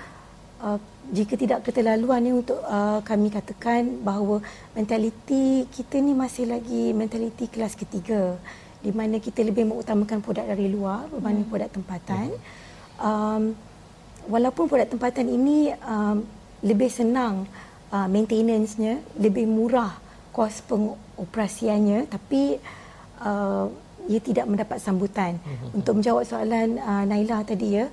uh, 0.60 0.81
jika 1.13 1.38
tidak 1.38 1.62
keterlaluan 1.62 2.25
ni 2.25 2.34
untuk 2.34 2.57
uh, 2.65 3.05
kami 3.05 3.29
katakan 3.29 4.01
bahawa 4.01 4.41
mentaliti 4.74 5.69
kita 5.69 6.01
ni 6.01 6.17
masih 6.17 6.50
lagi 6.50 6.89
mentaliti 6.98 7.45
kelas 7.45 7.77
ketiga 7.77 8.41
di 8.81 8.89
mana 8.89 9.22
kita 9.22 9.45
lebih 9.45 9.69
mengutamakan 9.69 10.22
produk 10.25 10.45
dari 10.45 10.69
luar 10.69 11.05
berbanding 11.10 11.45
hmm. 11.45 11.53
produk 11.53 11.69
tempatan. 11.74 12.27
Um, 12.98 13.43
walaupun 14.25 14.65
produk 14.65 14.89
tempatan 14.89 15.29
ini 15.29 15.74
um, 15.86 16.25
lebih 16.65 16.89
senang 16.89 17.45
uh, 17.93 18.10
maintenance-nya, 18.10 19.01
lebih 19.22 19.45
murah 19.45 20.01
kos 20.34 20.65
pengoperasiannya 20.67 22.12
tapi 22.12 22.57
uh, 23.22 23.72
ia 24.09 24.19
tidak 24.21 24.45
mendapat 24.45 24.77
sambutan. 24.81 25.38
Hmm. 25.41 25.81
Untuk 25.81 26.01
menjawab 26.01 26.24
soalan 26.25 26.77
uh, 26.79 27.03
Naila 27.05 27.41
tadi 27.45 27.81
ya, 27.81 27.85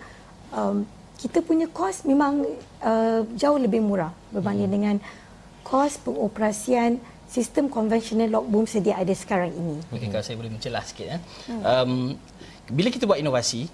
um, 0.53 0.85
kita 1.21 1.41
punya 1.41 1.71
kos 1.71 2.03
memang 2.03 2.43
uh, 2.83 3.21
jauh 3.39 3.59
lebih 3.59 3.81
murah 3.81 4.11
berbanding 4.35 4.69
hmm. 4.69 4.77
dengan 4.77 4.97
kos 5.63 5.97
pengoperasian 6.03 6.99
sistem 7.33 7.73
konvensional 7.73 8.29
lock 8.29 8.45
boom 8.45 8.67
sedia 8.69 9.01
ada 9.01 9.15
sekarang 9.17 9.55
ini. 9.57 9.81
Okey, 9.89 10.13
kalau 10.13 10.21
saya 10.21 10.37
boleh 10.37 10.53
mencelah 10.53 10.85
sikit 10.85 11.07
ya. 11.17 11.19
Hmm. 11.49 11.63
Um, 11.65 11.93
bila 12.69 12.89
kita 12.93 13.09
buat 13.09 13.17
inovasi, 13.17 13.73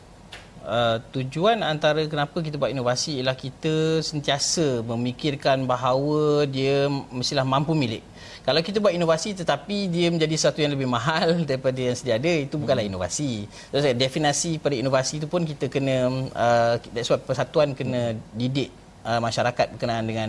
uh, 0.68 0.96
tujuan 1.16 1.64
antara 1.64 2.04
kenapa 2.04 2.44
kita 2.44 2.61
buat 2.61 2.68
inovasi 2.68 3.18
ialah 3.18 3.35
kita 3.35 4.04
sentiasa 4.04 4.85
memikirkan 4.85 5.64
bahawa 5.64 6.44
dia 6.44 6.87
mestilah 7.09 7.48
mampu 7.48 7.72
milik. 7.72 8.04
Kalau 8.44 8.61
kita 8.64 8.81
buat 8.81 8.92
inovasi 8.96 9.37
tetapi 9.37 9.88
dia 9.92 10.09
menjadi 10.12 10.37
satu 10.37 10.61
yang 10.64 10.72
lebih 10.76 10.88
mahal 10.88 11.37
daripada 11.48 11.81
yang 11.81 11.96
sedia 11.96 12.20
ada, 12.20 12.33
itu 12.33 12.61
bukanlah 12.61 12.85
hmm. 12.85 12.92
inovasi. 12.92 13.48
Jadi 13.72 13.96
definasi 13.96 14.61
pada 14.61 14.76
inovasi 14.76 15.20
itu 15.24 15.26
pun 15.28 15.44
kita 15.48 15.72
kena 15.72 16.09
uh, 16.33 16.74
that's 16.92 17.09
why 17.09 17.20
persatuan 17.20 17.72
kena 17.72 18.16
didik 18.37 18.72
uh, 19.09 19.21
masyarakat 19.25 19.73
berkenaan 19.73 20.05
dengan 20.05 20.29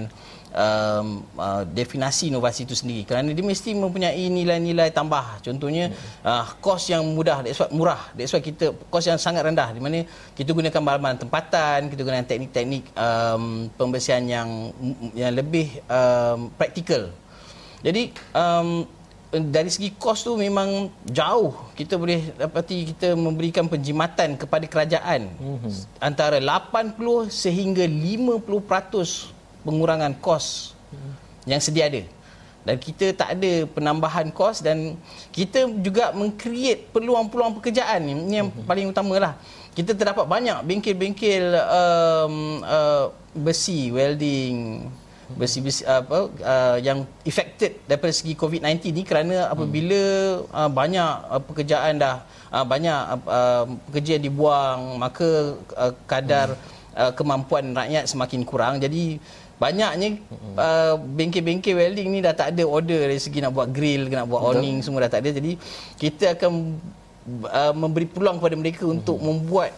um, 0.55 1.27
uh, 1.35 1.63
definisi 1.67 2.31
inovasi 2.31 2.63
itu 2.63 2.75
sendiri. 2.79 3.03
Kerana 3.03 3.27
dia 3.35 3.43
mesti 3.43 3.75
mempunyai 3.75 4.31
nilai-nilai 4.31 4.95
tambah. 4.95 5.43
Contohnya 5.43 5.91
uh, 6.23 6.47
kos 6.63 6.87
yang 6.87 7.03
mudah 7.11 7.43
that's 7.43 7.59
why 7.59 7.69
murah. 7.75 8.01
That's 8.15 8.31
why 8.31 8.39
kita 8.39 8.71
kos 8.87 9.05
yang 9.11 9.19
sangat 9.19 9.43
rendah. 9.43 9.75
Di 9.75 9.81
mana 9.83 10.07
kita 10.33 10.55
gunakan 10.55 10.79
bahan-bahan 10.79 11.17
tempatan 11.19 11.91
kita 11.91 12.01
gunakan 12.07 12.25
teknik-teknik 12.25 12.95
um, 12.95 13.67
pembersihan 13.75 14.23
yang 14.23 14.71
yang 15.11 15.35
lebih 15.35 15.83
um, 15.91 16.47
praktikal. 16.55 17.11
Jadi 17.79 18.11
um, 18.35 18.83
dari 19.29 19.69
segi 19.69 19.93
kos 19.93 20.25
tu 20.25 20.33
memang 20.33 20.89
jauh 21.05 21.53
kita 21.77 22.01
boleh 22.01 22.33
dapati 22.33 22.89
kita 22.93 23.13
memberikan 23.13 23.69
penjimatan 23.69 24.33
kepada 24.33 24.65
kerajaan 24.65 25.29
mm-hmm. 25.29 26.01
antara 26.01 26.41
80 26.41 27.29
sehingga 27.29 27.85
50% 27.85 28.41
pengurangan 29.61 30.17
kos 30.17 30.73
mm-hmm. 30.73 31.13
yang 31.45 31.61
sedia 31.61 31.85
ada 31.85 32.01
dan 32.65 32.75
kita 32.81 33.13
tak 33.13 33.37
ada 33.37 33.69
penambahan 33.69 34.33
kos 34.33 34.65
dan 34.65 34.97
kita 35.29 35.69
juga 35.77 36.09
mengcreate 36.17 36.89
peluang-peluang 36.89 37.61
pekerjaan 37.61 38.09
ini 38.09 38.41
yang 38.41 38.49
mm-hmm. 38.49 38.65
paling 38.65 38.89
utamalah 38.89 39.37
kita 39.77 39.93
terdapat 39.93 40.25
banyak 40.25 40.57
bengkel-bengkel 40.65 41.53
um, 41.53 42.65
uh, 42.65 43.13
besi 43.37 43.93
welding 43.93 44.89
besi-besi 45.37 45.85
apa 45.85 46.29
uh, 46.41 46.77
yang 46.81 47.05
affected 47.21 47.77
daripada 47.85 48.09
segi 48.09 48.33
COVID-19 48.33 48.89
ni 48.89 49.03
kerana 49.05 49.51
apabila 49.53 50.01
uh, 50.49 50.69
banyak 50.69 51.11
uh, 51.29 51.41
pekerjaan 51.45 52.01
dah 52.01 52.25
uh, 52.49 52.65
banyak 52.65 52.97
uh, 53.29 53.65
pekerja 53.89 54.17
yang 54.17 54.25
dibuang 54.25 54.97
maka 54.97 55.53
uh, 55.77 55.93
kadar 56.09 56.57
uh, 56.97 57.11
kemampuan 57.13 57.77
rakyat 57.77 58.09
semakin 58.09 58.41
kurang. 58.41 58.81
Jadi 58.81 59.21
banyaknya 59.59 60.17
uh, 60.57 60.95
bengkel-bengkel 60.97 61.75
welding 61.77 62.09
ni 62.09 62.19
dah 62.25 62.33
tak 62.33 62.55
ada 62.55 62.63
order 62.65 63.05
dari 63.05 63.19
segi 63.19 63.43
nak 63.43 63.53
buat 63.53 63.69
grill 63.69 64.09
nak 64.09 64.25
buat 64.25 64.41
awning 64.41 64.81
semua 64.81 65.05
dah 65.05 65.11
tak 65.13 65.27
ada. 65.27 65.37
Jadi 65.37 65.59
kita 65.99 66.39
akan 66.39 66.51
uh, 67.45 67.73
memberi 67.75 68.09
peluang 68.09 68.41
kepada 68.41 68.55
mereka 68.57 68.83
untuk 68.89 69.19
membuat 69.21 69.75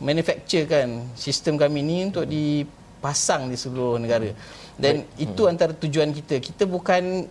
manufacture 0.00 0.64
kan 0.64 1.04
sistem 1.16 1.60
kami 1.60 1.84
ni 1.84 1.96
untuk 2.08 2.24
dipasang 2.24 3.48
di 3.52 3.56
seluruh 3.60 4.00
negara 4.00 4.32
dan 4.76 5.02
Baik. 5.02 5.24
itu 5.24 5.42
hmm. 5.44 5.52
antara 5.52 5.72
tujuan 5.72 6.10
kita 6.12 6.36
kita 6.40 6.64
bukan 6.68 7.26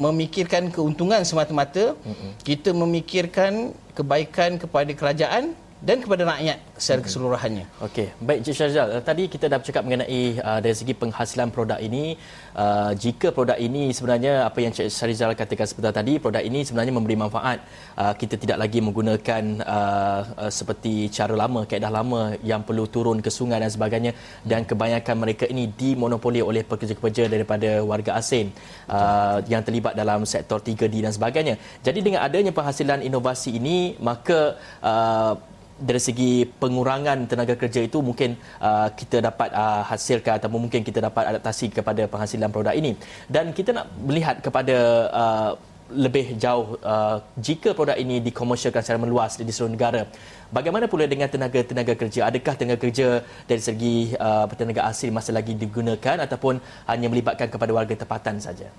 memikirkan 0.00 0.72
keuntungan 0.72 1.20
semata-mata 1.24 1.96
hmm. 1.96 2.40
kita 2.44 2.72
memikirkan 2.72 3.76
kebaikan 3.92 4.56
kepada 4.56 4.92
kerajaan 4.96 5.52
dan 5.80 5.96
kepada 6.04 6.28
rakyat 6.28 6.60
secara 6.76 7.00
keseluruhannya. 7.00 7.64
Okey, 7.80 8.12
baik 8.20 8.44
Cik 8.44 8.54
Syazal. 8.56 9.00
Tadi 9.00 9.24
kita 9.32 9.48
dah 9.48 9.56
bercakap 9.56 9.80
mengenai 9.80 10.36
uh, 10.36 10.60
dari 10.60 10.76
segi 10.76 10.92
penghasilan 10.92 11.48
produk 11.48 11.80
ini. 11.80 12.20
Uh, 12.52 12.92
jika 12.92 13.32
produk 13.32 13.56
ini 13.56 13.88
sebenarnya 13.96 14.44
apa 14.44 14.60
yang 14.60 14.76
Cik 14.76 14.92
Syazal 14.92 15.32
katakan 15.32 15.64
sebentar 15.64 15.92
tadi, 15.96 16.20
produk 16.20 16.44
ini 16.44 16.68
sebenarnya 16.68 16.92
memberi 16.92 17.16
manfaat. 17.16 17.64
Uh, 17.96 18.12
kita 18.12 18.36
tidak 18.36 18.60
lagi 18.60 18.84
menggunakan 18.84 19.42
uh, 19.64 20.22
uh, 20.44 20.52
seperti 20.52 21.08
cara 21.08 21.32
lama, 21.32 21.64
kaedah 21.64 21.88
lama 21.88 22.36
yang 22.44 22.60
perlu 22.60 22.84
turun 22.84 23.24
ke 23.24 23.32
sungai 23.32 23.64
dan 23.64 23.72
sebagainya. 23.72 24.12
Dan 24.44 24.68
kebanyakan 24.68 25.16
mereka 25.16 25.48
ini 25.48 25.64
dimonopoli 25.72 26.44
oleh 26.44 26.60
pekerja-pekerja 26.60 27.24
daripada 27.32 27.80
warga 27.80 28.20
asing 28.20 28.52
uh, 28.92 29.40
yang 29.48 29.64
terlibat 29.64 29.96
dalam 29.96 30.28
sektor 30.28 30.60
3D 30.60 31.08
dan 31.08 31.12
sebagainya. 31.16 31.56
Jadi 31.80 32.04
dengan 32.04 32.20
adanya 32.20 32.52
penghasilan 32.52 33.00
inovasi 33.00 33.56
ini, 33.56 33.96
maka 33.96 34.60
uh, 34.84 35.40
dari 35.80 36.00
segi 36.00 36.44
pengurangan 36.44 37.24
tenaga 37.24 37.56
kerja 37.56 37.80
itu 37.80 37.98
mungkin 38.04 38.36
uh, 38.60 38.92
kita 38.92 39.24
dapat 39.24 39.48
uh, 39.56 39.82
hasilkan 39.88 40.36
atau 40.36 40.52
mungkin 40.52 40.84
kita 40.84 41.00
dapat 41.00 41.34
adaptasi 41.34 41.72
kepada 41.72 42.04
penghasilan 42.04 42.52
produk 42.52 42.76
ini. 42.76 42.92
Dan 43.26 43.56
kita 43.56 43.72
nak 43.72 43.86
melihat 44.04 44.44
kepada 44.44 44.76
uh, 45.10 45.50
lebih 45.90 46.38
jauh 46.38 46.78
uh, 46.86 47.18
jika 47.34 47.74
produk 47.74 47.98
ini 47.98 48.22
dikomersialkan 48.22 48.78
secara 48.78 49.00
meluas 49.02 49.34
di 49.34 49.50
seluruh 49.50 49.74
negara 49.74 50.06
bagaimana 50.54 50.86
pula 50.86 51.06
dengan 51.10 51.26
tenaga-tenaga 51.26 51.98
kerja? 51.98 52.30
Adakah 52.30 52.54
tenaga 52.54 52.78
kerja 52.78 53.26
dari 53.50 53.62
segi 53.62 54.14
uh, 54.14 54.46
tenaga 54.54 54.86
asing 54.86 55.10
masih 55.10 55.34
lagi 55.34 55.58
digunakan 55.58 56.22
ataupun 56.22 56.62
hanya 56.86 57.06
melibatkan 57.10 57.50
kepada 57.50 57.74
warga 57.74 57.94
tempatan 57.98 58.38
saja? 58.38 58.70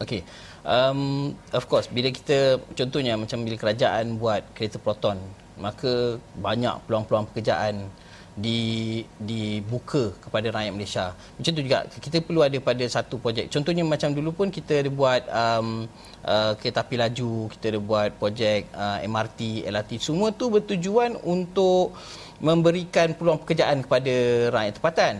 Okey. 0.00 0.24
Um, 0.64 1.32
of 1.56 1.64
course 1.68 1.88
bila 1.88 2.12
kita 2.12 2.60
contohnya 2.76 3.16
macam 3.16 3.44
bila 3.44 3.56
kerajaan 3.56 4.20
buat 4.20 4.44
kereta 4.52 4.76
proton 4.76 5.16
maka 5.56 6.20
banyak 6.36 6.74
peluang-peluang 6.84 7.26
pekerjaan 7.32 7.88
di 8.36 9.00
dibuka 9.16 10.12
kepada 10.20 10.52
rakyat 10.52 10.72
Malaysia. 10.76 11.16
Macam 11.40 11.52
tu 11.56 11.62
juga 11.64 11.88
kita 11.88 12.20
perlu 12.20 12.44
ada 12.44 12.60
pada 12.60 12.84
satu 12.84 13.16
projek. 13.16 13.48
Contohnya 13.48 13.80
macam 13.80 14.12
dulu 14.12 14.36
pun 14.36 14.52
kita 14.52 14.84
ada 14.84 14.90
buat 14.92 15.24
um, 15.32 15.88
uh, 16.20 16.52
kereta 16.60 16.84
api 16.84 17.00
laju, 17.00 17.48
kita 17.56 17.72
ada 17.72 17.80
buat 17.80 18.12
projek 18.20 18.68
uh, 18.76 19.00
MRT, 19.08 19.64
LRT. 19.64 20.04
Semua 20.04 20.36
tu 20.36 20.52
bertujuan 20.52 21.16
untuk 21.24 21.96
memberikan 22.44 23.16
peluang 23.16 23.40
pekerjaan 23.40 23.80
kepada 23.80 24.14
rakyat 24.52 24.74
tempatan. 24.76 25.14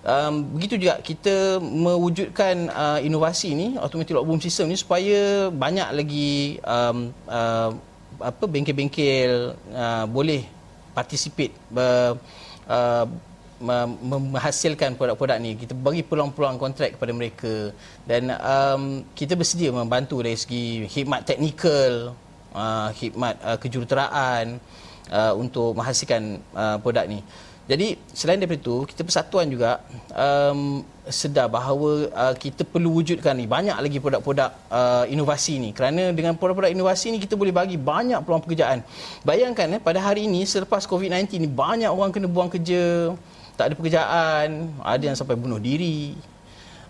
Um, 0.00 0.56
begitu 0.56 0.80
juga 0.80 0.96
kita 1.04 1.60
mewujudkan 1.60 2.72
uh, 2.72 2.98
inovasi 3.04 3.52
ni 3.52 3.76
automatic 3.76 4.16
lock 4.16 4.24
boom 4.24 4.40
system 4.40 4.72
ni 4.72 4.76
supaya 4.80 5.52
banyak 5.52 5.88
lagi 5.92 6.56
um, 6.64 7.12
uh, 7.28 7.76
apa 8.20 8.44
bengkel-bengkel 8.44 9.56
uh, 9.72 10.04
boleh 10.06 10.44
participate 10.92 11.56
ber, 11.72 12.20
uh, 12.68 13.06
menghasilkan 14.00 14.96
produk-produk 14.96 15.36
ni. 15.36 15.52
Kita 15.56 15.76
bagi 15.76 16.00
peluang-peluang 16.00 16.56
kontrak 16.56 16.96
kepada 16.96 17.12
mereka. 17.12 17.72
Dan 18.08 18.32
um, 18.32 19.04
kita 19.12 19.36
bersedia 19.36 19.68
membantu 19.68 20.24
dari 20.24 20.36
segi 20.36 20.88
khidmat 20.88 21.28
teknikal 21.28 22.16
uh, 22.56 22.88
khidmat 22.96 23.36
uh, 23.44 23.58
kejuruteraan 23.60 24.56
uh, 25.12 25.32
untuk 25.36 25.76
menghasilkan 25.76 26.40
uh, 26.56 26.76
produk 26.80 27.04
ni 27.04 27.20
jadi 27.68 27.94
selain 28.10 28.40
daripada 28.40 28.58
itu 28.58 28.76
kita 28.88 29.02
persatuan 29.06 29.46
juga 29.46 29.78
um, 30.10 30.82
sedar 31.06 31.46
bahawa 31.46 32.10
uh, 32.10 32.34
kita 32.34 32.66
perlu 32.66 32.98
wujudkan 32.98 33.34
ni 33.34 33.46
banyak 33.46 33.74
lagi 33.74 33.98
produk-produk 34.02 34.50
uh, 34.70 35.04
inovasi 35.06 35.58
ni 35.58 35.70
kerana 35.70 36.10
dengan 36.14 36.34
produk-produk 36.38 36.70
inovasi 36.70 37.14
ni 37.14 37.18
kita 37.22 37.34
boleh 37.38 37.54
bagi 37.54 37.78
banyak 37.78 38.22
peluang 38.26 38.42
pekerjaan. 38.42 38.82
Bayangkan 39.22 39.76
eh 39.76 39.82
pada 39.82 40.02
hari 40.02 40.26
ini 40.26 40.46
selepas 40.46 40.86
COVID-19 40.86 41.42
ni 41.42 41.48
banyak 41.50 41.90
orang 41.90 42.10
kena 42.10 42.26
buang 42.26 42.50
kerja, 42.50 43.14
tak 43.54 43.70
ada 43.70 43.74
pekerjaan, 43.78 44.70
ada 44.82 45.02
yang 45.02 45.14
sampai 45.18 45.38
bunuh 45.38 45.62
diri. 45.62 46.18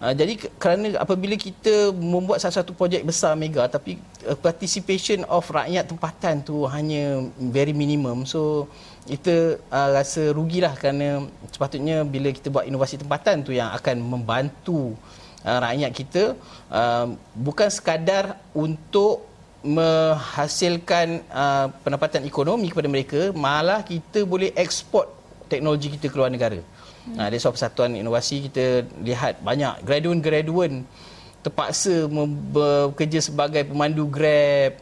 Uh, 0.00 0.16
jadi 0.16 0.32
kerana 0.56 0.96
apabila 0.96 1.36
kita 1.36 1.92
membuat 1.92 2.40
satu-satu 2.40 2.72
projek 2.72 3.04
besar 3.04 3.36
mega 3.36 3.68
tapi 3.68 4.00
uh, 4.24 4.32
participation 4.32 5.28
of 5.28 5.44
rakyat 5.44 5.92
tempatan 5.92 6.40
tu 6.40 6.64
hanya 6.64 7.20
very 7.36 7.76
minimum 7.76 8.24
so 8.24 8.64
kita 9.08 9.58
uh, 9.72 9.88
rasa 9.96 10.30
rugilah 10.30 10.76
kerana 10.76 11.28
sepatutnya 11.48 12.04
bila 12.04 12.28
kita 12.30 12.52
buat 12.52 12.68
inovasi 12.68 13.00
tempatan 13.00 13.42
tu 13.46 13.52
yang 13.56 13.72
akan 13.72 13.96
membantu 14.00 14.92
uh, 15.44 15.58
rakyat 15.60 15.92
kita 15.92 16.22
uh, 16.68 17.06
bukan 17.32 17.68
sekadar 17.72 18.36
untuk 18.52 19.28
menghasilkan 19.60 21.20
uh, 21.28 21.68
pendapatan 21.84 22.24
ekonomi 22.24 22.72
kepada 22.72 22.88
mereka 22.88 23.20
malah 23.36 23.84
kita 23.84 24.24
boleh 24.24 24.56
ekspor 24.56 25.08
teknologi 25.52 25.92
kita 25.92 26.08
ke 26.08 26.16
luar 26.16 26.32
negara. 26.32 26.60
Hmm. 27.04 27.16
Nah, 27.16 27.26
dari 27.28 27.40
sebab 27.40 27.56
persatuan 27.56 27.92
inovasi 27.96 28.48
kita 28.48 28.88
lihat 29.04 29.44
banyak 29.44 29.84
graduan-graduan 29.84 30.84
terpaksa 31.40 32.08
bekerja 32.52 33.20
sebagai 33.24 33.64
pemandu 33.64 34.04
Grab, 34.08 34.76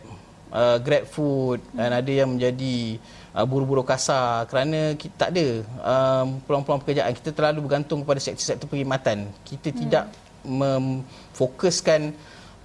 uh, 0.51 0.79
Grab 0.83 1.07
Food 1.11 1.63
hmm. 1.63 1.75
dan 1.79 1.91
ada 1.95 2.13
yang 2.13 2.29
menjadi 2.35 2.99
uh, 3.39 3.47
buru-buru 3.47 3.87
kasar 3.87 4.51
kerana 4.51 4.99
kita 4.99 5.15
tak 5.15 5.31
ada 5.31 5.47
um, 5.87 6.43
peluang-peluang 6.43 6.83
pekerjaan. 6.83 7.15
Kita 7.15 7.31
terlalu 7.31 7.71
bergantung 7.71 8.03
kepada 8.03 8.19
sektor-sektor 8.19 8.67
perkhidmatan. 8.67 9.31
Kita 9.47 9.71
hmm. 9.71 9.79
tidak 9.79 10.05
memfokuskan 10.43 12.11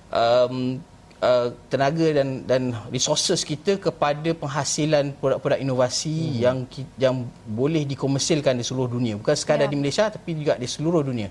um, 0.09 0.81
uh, 1.21 1.47
tenaga 1.69 2.07
dan 2.17 2.27
dan 2.49 2.61
resources 2.89 3.45
kita 3.45 3.77
kepada 3.77 4.33
penghasilan 4.33 5.13
produk-produk 5.21 5.59
inovasi 5.61 6.13
hmm. 6.13 6.37
yang 6.41 6.57
yang 6.97 7.15
boleh 7.45 7.85
dikomersilkan 7.85 8.57
di 8.57 8.65
seluruh 8.65 8.89
dunia 8.89 9.17
bukan 9.17 9.35
sekadar 9.37 9.67
ya. 9.67 9.71
di 9.71 9.77
Malaysia 9.77 10.05
tapi 10.09 10.33
juga 10.37 10.57
di 10.57 10.67
seluruh 10.69 11.05
dunia. 11.05 11.29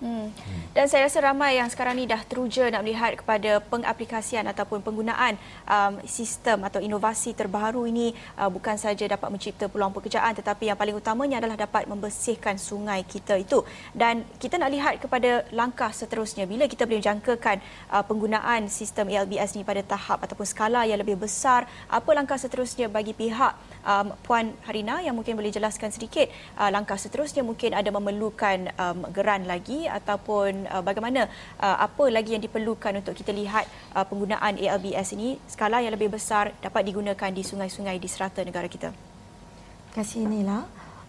Hmm. 0.00 0.28
Dan 0.76 0.86
saya 0.92 1.08
rasa 1.08 1.18
ramai 1.24 1.56
yang 1.56 1.66
sekarang 1.72 1.96
ni 1.96 2.04
dah 2.04 2.20
teruja 2.22 2.68
nak 2.68 2.84
melihat 2.84 3.16
kepada 3.16 3.64
pengaplikasian 3.64 4.44
ataupun 4.46 4.84
penggunaan 4.84 5.40
um, 5.64 5.98
sistem 6.04 6.62
atau 6.68 6.78
inovasi 6.84 7.32
terbaru 7.32 7.88
ini 7.88 8.12
uh, 8.36 8.52
bukan 8.52 8.76
saja 8.76 9.08
dapat 9.08 9.32
mencipta 9.32 9.66
peluang 9.72 9.90
pekerjaan 9.90 10.36
tetapi 10.36 10.68
yang 10.68 10.78
paling 10.78 10.94
utamanya 10.94 11.40
adalah 11.40 11.56
dapat 11.56 11.88
membersihkan 11.88 12.60
sungai 12.60 13.02
kita 13.08 13.40
itu. 13.40 13.64
Dan 13.96 14.22
kita 14.36 14.60
nak 14.60 14.70
lihat 14.70 14.94
kepada 15.00 15.48
langkah 15.50 15.90
seterusnya 15.90 16.44
bila 16.44 16.68
kita 16.68 16.84
boleh 16.84 17.02
jangkakan 17.02 17.56
uh, 17.90 18.04
penggunaan 18.04 18.68
sistem 18.68 19.08
ALBS 19.08 19.56
ini 19.56 19.64
pada 19.64 19.80
tahap 19.80 20.22
ataupun 20.22 20.44
skala 20.44 20.84
yang 20.84 21.00
lebih 21.00 21.16
besar, 21.16 21.64
apa 21.88 22.10
langkah 22.12 22.36
seterusnya 22.36 22.86
bagi 22.92 23.16
pihak 23.16 23.56
um, 23.86 24.12
Puan 24.26 24.52
Harina 24.66 24.98
yang 25.00 25.14
mungkin 25.14 25.38
boleh 25.38 25.54
jelaskan 25.54 25.94
sedikit 25.94 26.26
uh, 26.58 26.68
langkah 26.68 26.98
seterusnya 26.98 27.46
mungkin 27.46 27.72
ada 27.72 27.88
memerlukan 27.94 28.74
um, 28.74 29.06
geran 29.14 29.46
lagi 29.46 29.86
ataupun 29.86 30.66
uh, 30.66 30.82
bagaimana 30.82 31.30
uh, 31.62 31.86
apa 31.86 32.10
lagi 32.10 32.34
yang 32.34 32.42
diperlukan 32.42 32.98
untuk 32.98 33.14
kita 33.14 33.30
lihat 33.30 33.64
uh, 33.94 34.02
penggunaan 34.02 34.58
ALBS 34.58 35.14
ini 35.14 35.38
skala 35.46 35.80
yang 35.80 35.94
lebih 35.94 36.10
besar 36.10 36.50
dapat 36.58 36.82
digunakan 36.90 37.30
di 37.30 37.46
sungai-sungai 37.46 37.96
di 38.02 38.08
serata 38.10 38.42
negara 38.42 38.66
kita. 38.66 38.90
Terima 38.92 39.94
kasih 39.94 40.28
Nila. 40.28 40.58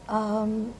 Um, 0.07 0.71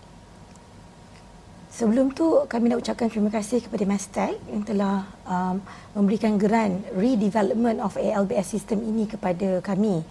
sebelum 1.67 2.15
tu 2.15 2.47
kami 2.47 2.71
nak 2.71 2.79
ucapkan 2.79 3.12
terima 3.12 3.27
kasih 3.27 3.60
kepada 3.60 3.83
Mastek 3.83 4.39
yang 4.47 4.63
telah 4.63 5.03
um, 5.27 5.60
memberikan 5.91 6.39
geran 6.39 6.81
redevelopment 6.95 7.83
of 7.83 7.99
ALBS 7.99 8.47
system 8.47 8.79
ini 8.81 9.05
kepada 9.05 9.60
kami. 9.60 10.07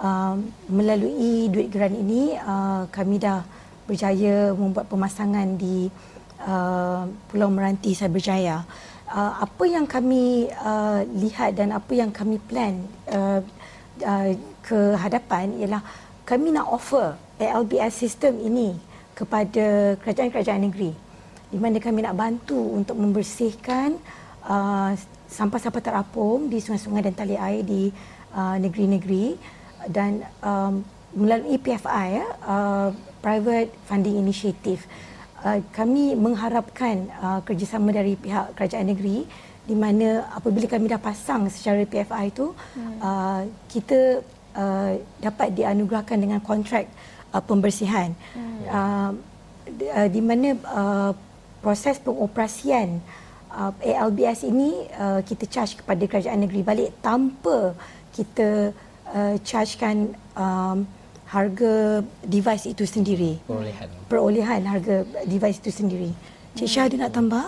Um, 0.00 0.48
melalui 0.72 1.52
duit 1.52 1.68
geran 1.68 1.92
ini 1.92 2.32
uh, 2.40 2.88
kami 2.88 3.20
dah 3.20 3.44
berjaya 3.84 4.56
membuat 4.56 4.88
pemasangan 4.88 5.60
di 5.60 5.92
Uh, 6.40 7.04
Pulau 7.28 7.52
Meranti 7.52 7.92
Cyberjaya. 7.92 8.64
Uh, 9.04 9.44
apa 9.44 9.64
yang 9.68 9.84
kami 9.84 10.48
uh, 10.48 11.04
lihat 11.20 11.52
dan 11.60 11.68
apa 11.68 11.92
yang 11.92 12.08
kami 12.08 12.40
plan 12.40 12.80
uh, 13.12 13.44
uh, 14.00 14.28
ke 14.64 14.96
hadapan 14.96 15.52
ialah 15.60 15.84
kami 16.24 16.48
nak 16.48 16.64
offer 16.64 17.12
ALBS 17.36 17.92
system 17.92 18.40
ini 18.40 18.72
kepada 19.12 20.00
kerajaan-kerajaan 20.00 20.64
negeri 20.64 20.96
di 21.52 21.60
mana 21.60 21.76
kami 21.76 22.08
nak 22.08 22.16
bantu 22.16 22.56
untuk 22.56 22.96
membersihkan 22.96 24.00
uh, 24.48 24.96
sampah-sampah 25.28 25.84
terapung 25.84 26.48
di 26.48 26.56
sungai-sungai 26.56 27.04
dan 27.04 27.12
tali 27.12 27.36
air 27.36 27.60
di 27.60 27.92
uh, 28.32 28.56
negeri-negeri 28.56 29.59
dan 29.88 30.26
um, 30.44 30.84
melalui 31.16 31.56
PFI 31.56 32.22
uh, 32.44 32.92
Private 33.24 33.72
Funding 33.88 34.20
Initiative 34.20 34.84
uh, 35.42 35.58
kami 35.72 36.14
mengharapkan 36.14 37.08
uh, 37.18 37.40
kerjasama 37.42 37.90
dari 37.90 38.14
pihak 38.14 38.54
kerajaan 38.54 38.92
negeri 38.92 39.24
di 39.64 39.76
mana 39.78 40.26
apabila 40.34 40.66
kami 40.66 40.90
dah 40.90 40.98
pasang 40.98 41.46
secara 41.46 41.86
PFI 41.86 42.24
itu 42.32 42.50
hmm. 42.50 42.96
uh, 42.98 43.42
kita 43.70 44.24
uh, 44.56 44.92
dapat 45.22 45.54
dianugerahkan 45.54 46.18
dengan 46.18 46.40
kontrak 46.42 46.90
uh, 47.30 47.42
pembersihan 47.42 48.10
hmm. 48.34 48.62
uh, 48.66 49.10
di, 49.70 49.86
uh, 49.86 50.08
di 50.10 50.20
mana 50.24 50.48
uh, 50.66 51.12
proses 51.60 52.00
pengoperasian 52.00 52.98
uh, 53.52 53.70
ALBS 53.78 54.48
ini 54.48 54.88
uh, 54.96 55.20
kita 55.22 55.44
charge 55.46 55.78
kepada 55.78 56.02
kerajaan 56.08 56.40
negeri 56.40 56.62
balik 56.64 56.90
tanpa 57.04 57.76
kita 58.10 58.74
uh, 59.14 59.36
chargekan 59.42 60.14
um, 60.34 60.86
harga 61.30 62.02
device 62.26 62.66
itu 62.66 62.82
sendiri. 62.82 63.38
Perolehan. 63.46 63.88
Perolehan 64.10 64.60
harga 64.66 65.06
device 65.26 65.62
itu 65.62 65.70
sendiri. 65.70 66.10
Cik 66.58 66.66
Syah 66.66 66.84
ada 66.90 66.96
nak 67.06 67.12
tambah? 67.14 67.46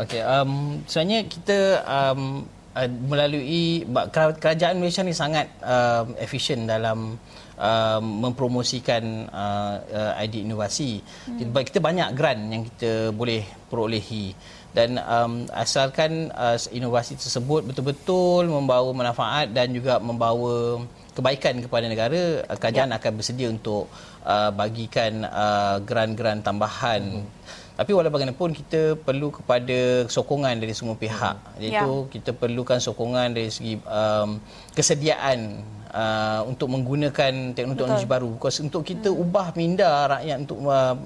Okey, 0.00 0.22
um, 0.24 0.80
sebenarnya 0.88 1.20
kita 1.28 1.58
um, 1.84 2.46
uh, 2.72 2.88
melalui 2.88 3.84
kerajaan 4.12 4.80
Malaysia 4.80 5.04
ni 5.04 5.12
sangat 5.12 5.52
um, 5.60 6.16
efisien 6.16 6.64
dalam 6.64 7.20
um, 7.58 8.04
mempromosikan 8.22 9.28
uh, 9.28 9.76
uh, 9.82 10.12
idea 10.22 10.46
inovasi. 10.46 11.02
Hmm. 11.28 11.52
Kita 11.52 11.82
banyak 11.82 12.08
grant 12.14 12.42
yang 12.48 12.62
kita 12.64 13.12
boleh 13.12 13.44
perolehi 13.68 14.32
dan 14.78 14.94
um, 15.02 15.42
asalkan 15.50 16.30
uh, 16.30 16.54
inovasi 16.70 17.18
tersebut 17.18 17.66
betul-betul 17.66 18.46
membawa 18.46 18.94
manfaat 18.94 19.50
dan 19.50 19.74
juga 19.74 19.98
membawa 19.98 20.86
kebaikan 21.18 21.58
kepada 21.58 21.90
negara 21.90 22.46
kerajaan 22.46 22.94
ya. 22.94 23.02
akan 23.02 23.12
bersedia 23.18 23.50
untuk 23.50 23.90
uh, 24.22 24.54
bagikan 24.54 25.26
uh, 25.26 25.82
geran-geran 25.82 26.46
tambahan 26.46 27.26
hmm. 27.26 27.26
tapi 27.74 27.90
walaupun 27.90 28.22
bagaimanapun 28.22 28.50
kita 28.54 28.94
perlu 29.02 29.34
kepada 29.34 30.06
sokongan 30.06 30.62
dari 30.62 30.70
semua 30.78 30.94
pihak 30.94 31.34
hmm. 31.34 31.58
iaitu 31.58 31.94
ya. 31.98 32.10
kita 32.14 32.30
perlukan 32.38 32.78
sokongan 32.78 33.34
dari 33.34 33.50
segi 33.50 33.82
um, 33.82 34.38
kesediaan 34.78 35.58
uh, 35.92 36.40
untuk 36.48 36.68
menggunakan 36.72 37.56
teknologi 37.56 38.04
baru. 38.04 38.36
Because 38.36 38.60
untuk 38.60 38.84
kita 38.84 39.08
hmm. 39.08 39.22
ubah 39.22 39.48
minda 39.56 39.88
rakyat 40.18 40.36
untuk 40.44 40.58
uh, 40.68 40.96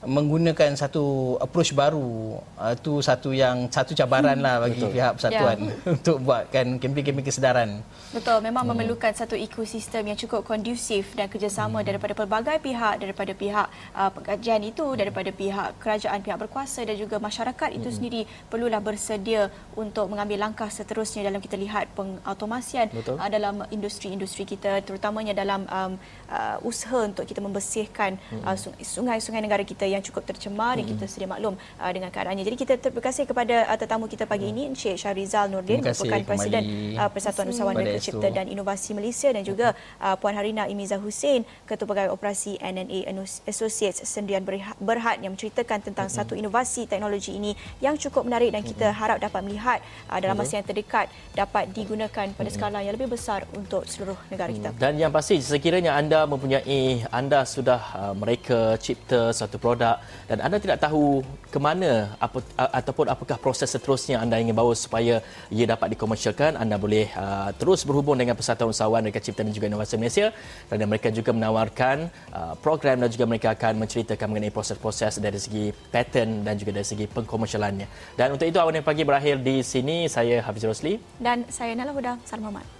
menggunakan 0.00 0.72
satu 0.80 1.36
approach 1.44 1.76
baru 1.76 2.40
itu 2.72 2.92
uh, 2.96 3.00
satu 3.04 3.36
yang 3.36 3.68
satu 3.68 3.92
cabaran 3.92 4.40
lah 4.40 4.64
bagi 4.64 4.80
Betul. 4.80 4.96
pihak 4.96 5.12
persatuan 5.20 5.58
yeah. 5.60 5.92
untuk 5.96 6.16
buatkan 6.24 6.80
kempen-kempen 6.80 7.24
kesedaran. 7.24 7.84
Betul, 8.10 8.40
memang 8.40 8.64
hmm. 8.64 8.72
memerlukan 8.72 9.12
satu 9.12 9.36
ekosistem 9.36 10.08
yang 10.08 10.16
cukup 10.16 10.48
kondusif 10.48 11.12
dan 11.12 11.28
kerjasama 11.28 11.84
hmm. 11.84 11.86
daripada 11.86 12.12
pelbagai 12.16 12.56
pihak, 12.64 12.96
daripada 12.96 13.32
pihak 13.36 13.66
uh, 13.92 14.10
pengkajian 14.10 14.64
itu, 14.64 14.86
daripada 14.96 15.30
pihak 15.30 15.76
kerajaan, 15.76 16.18
pihak 16.24 16.38
berkuasa 16.40 16.80
dan 16.88 16.96
juga 16.96 17.20
masyarakat 17.20 17.68
itu 17.76 17.88
hmm. 17.92 17.96
sendiri 18.00 18.20
perlulah 18.48 18.80
bersedia 18.80 19.52
untuk 19.76 20.08
mengambil 20.08 20.48
langkah 20.48 20.72
seterusnya 20.72 21.28
dalam 21.28 21.44
kita 21.44 21.60
lihat 21.60 21.92
pengautomasian 21.92 22.88
uh, 22.88 23.28
dalam 23.28 23.68
industri-industri 23.68 24.29
kita, 24.34 24.82
terutamanya 24.82 25.34
dalam 25.34 25.66
um, 25.66 25.92
uh, 26.30 26.56
usaha 26.62 27.04
untuk 27.04 27.26
kita 27.26 27.42
membersihkan 27.42 28.16
hmm. 28.16 28.44
uh, 28.46 28.56
sungai-sungai 28.80 29.42
negara 29.42 29.62
kita 29.66 29.84
yang 29.84 30.00
cukup 30.00 30.26
tercemar 30.26 30.78
hmm. 30.78 30.86
kita 30.96 31.04
sedia 31.10 31.28
maklum 31.28 31.58
uh, 31.78 31.90
dengan 31.90 32.08
keadaannya. 32.12 32.46
Jadi 32.46 32.56
kita 32.56 32.74
terima 32.78 33.02
kasih 33.02 33.24
kepada 33.26 33.66
uh, 33.66 33.78
tetamu 33.78 34.06
kita 34.06 34.24
pagi 34.28 34.46
hmm. 34.46 34.52
ini 34.54 34.62
Encik 34.70 34.96
Syahrizal 35.00 35.50
Nurdin 35.50 35.82
merupakan 35.82 36.20
Presiden 36.22 36.62
uh, 36.96 37.10
Persatuan 37.10 37.50
Usahawan 37.50 37.74
Mereka 37.78 37.98
Cipta 37.98 38.28
dan 38.30 38.46
Inovasi 38.46 38.92
Malaysia 38.92 39.28
dan 39.32 39.42
juga 39.42 39.74
uh, 39.98 40.14
Puan 40.20 40.36
Harina 40.36 40.68
Imiza 40.68 41.00
Hussein 41.00 41.42
Ketua 41.66 41.88
Pegawai 41.88 42.12
Operasi 42.12 42.60
NNA 42.60 43.10
Associates 43.48 44.04
Sendirian 44.06 44.44
Berhad 44.78 45.18
yang 45.24 45.34
menceritakan 45.34 45.82
tentang 45.82 46.06
hmm. 46.06 46.16
satu 46.20 46.36
inovasi 46.36 46.86
teknologi 46.86 47.34
ini 47.34 47.56
yang 47.80 47.96
cukup 47.96 48.28
menarik 48.28 48.52
dan 48.52 48.62
kita 48.62 48.92
hmm. 48.92 48.96
harap 48.98 49.18
dapat 49.18 49.40
melihat 49.42 49.78
uh, 50.12 50.18
dalam 50.20 50.36
masa 50.36 50.60
yang 50.60 50.66
terdekat 50.66 51.08
dapat 51.32 51.72
digunakan 51.72 52.26
pada 52.36 52.50
skala 52.52 52.84
yang 52.84 52.92
lebih 52.94 53.16
besar 53.16 53.48
untuk 53.56 53.88
seluruh 53.88 54.19
negara 54.28 54.50
kita. 54.52 54.68
Dan 54.76 54.92
yang 55.00 55.12
pasti 55.14 55.40
sekiranya 55.40 55.96
anda 55.96 56.28
mempunyai 56.28 57.06
anda 57.08 57.46
sudah 57.48 57.80
uh, 57.96 58.14
mereka 58.14 58.76
cipta 58.76 59.32
satu 59.32 59.56
produk 59.56 59.96
dan 60.28 60.38
anda 60.44 60.60
tidak 60.60 60.78
tahu 60.84 61.24
ke 61.48 61.58
mana 61.58 62.12
apa, 62.20 62.42
ataupun 62.58 63.06
apakah 63.08 63.36
proses 63.40 63.70
seterusnya 63.70 64.20
anda 64.20 64.36
ingin 64.36 64.54
bawa 64.54 64.76
supaya 64.76 65.24
ia 65.48 65.66
dapat 65.66 65.94
dikomersialkan 65.94 66.58
anda 66.58 66.76
boleh 66.76 67.08
uh, 67.14 67.50
terus 67.56 67.86
berhubung 67.86 68.18
dengan 68.18 68.34
Persatuan 68.34 68.74
Usahawan 68.74 69.06
Mereka 69.06 69.22
Cipta 69.22 69.46
dan 69.46 69.54
juga 69.54 69.66
Inovasi 69.70 69.96
Malaysia. 69.96 70.34
Kerana 70.66 70.84
mereka 70.90 71.08
juga 71.14 71.30
menawarkan 71.30 71.96
uh, 72.34 72.54
program 72.58 73.00
dan 73.02 73.08
juga 73.12 73.24
mereka 73.30 73.54
akan 73.54 73.86
menceritakan 73.86 74.26
mengenai 74.30 74.52
proses-proses 74.52 75.22
dari 75.22 75.38
segi 75.38 75.70
patent 75.92 76.42
dan 76.46 76.54
juga 76.58 76.80
dari 76.80 76.86
segi 76.86 77.06
pengkomersialannya. 77.06 78.16
Dan 78.18 78.34
untuk 78.34 78.46
itu 78.48 78.58
awal 78.58 78.74
pagi 78.80 79.04
berakhir 79.04 79.38
di 79.42 79.62
sini. 79.62 80.08
Saya 80.10 80.40
Hafiz 80.42 80.64
Rosli. 80.64 80.96
Dan 81.20 81.44
saya 81.52 81.76
Nala 81.76 81.92
Huda 81.92 82.16
Salam 82.24 82.48
Muhammad 82.48 82.79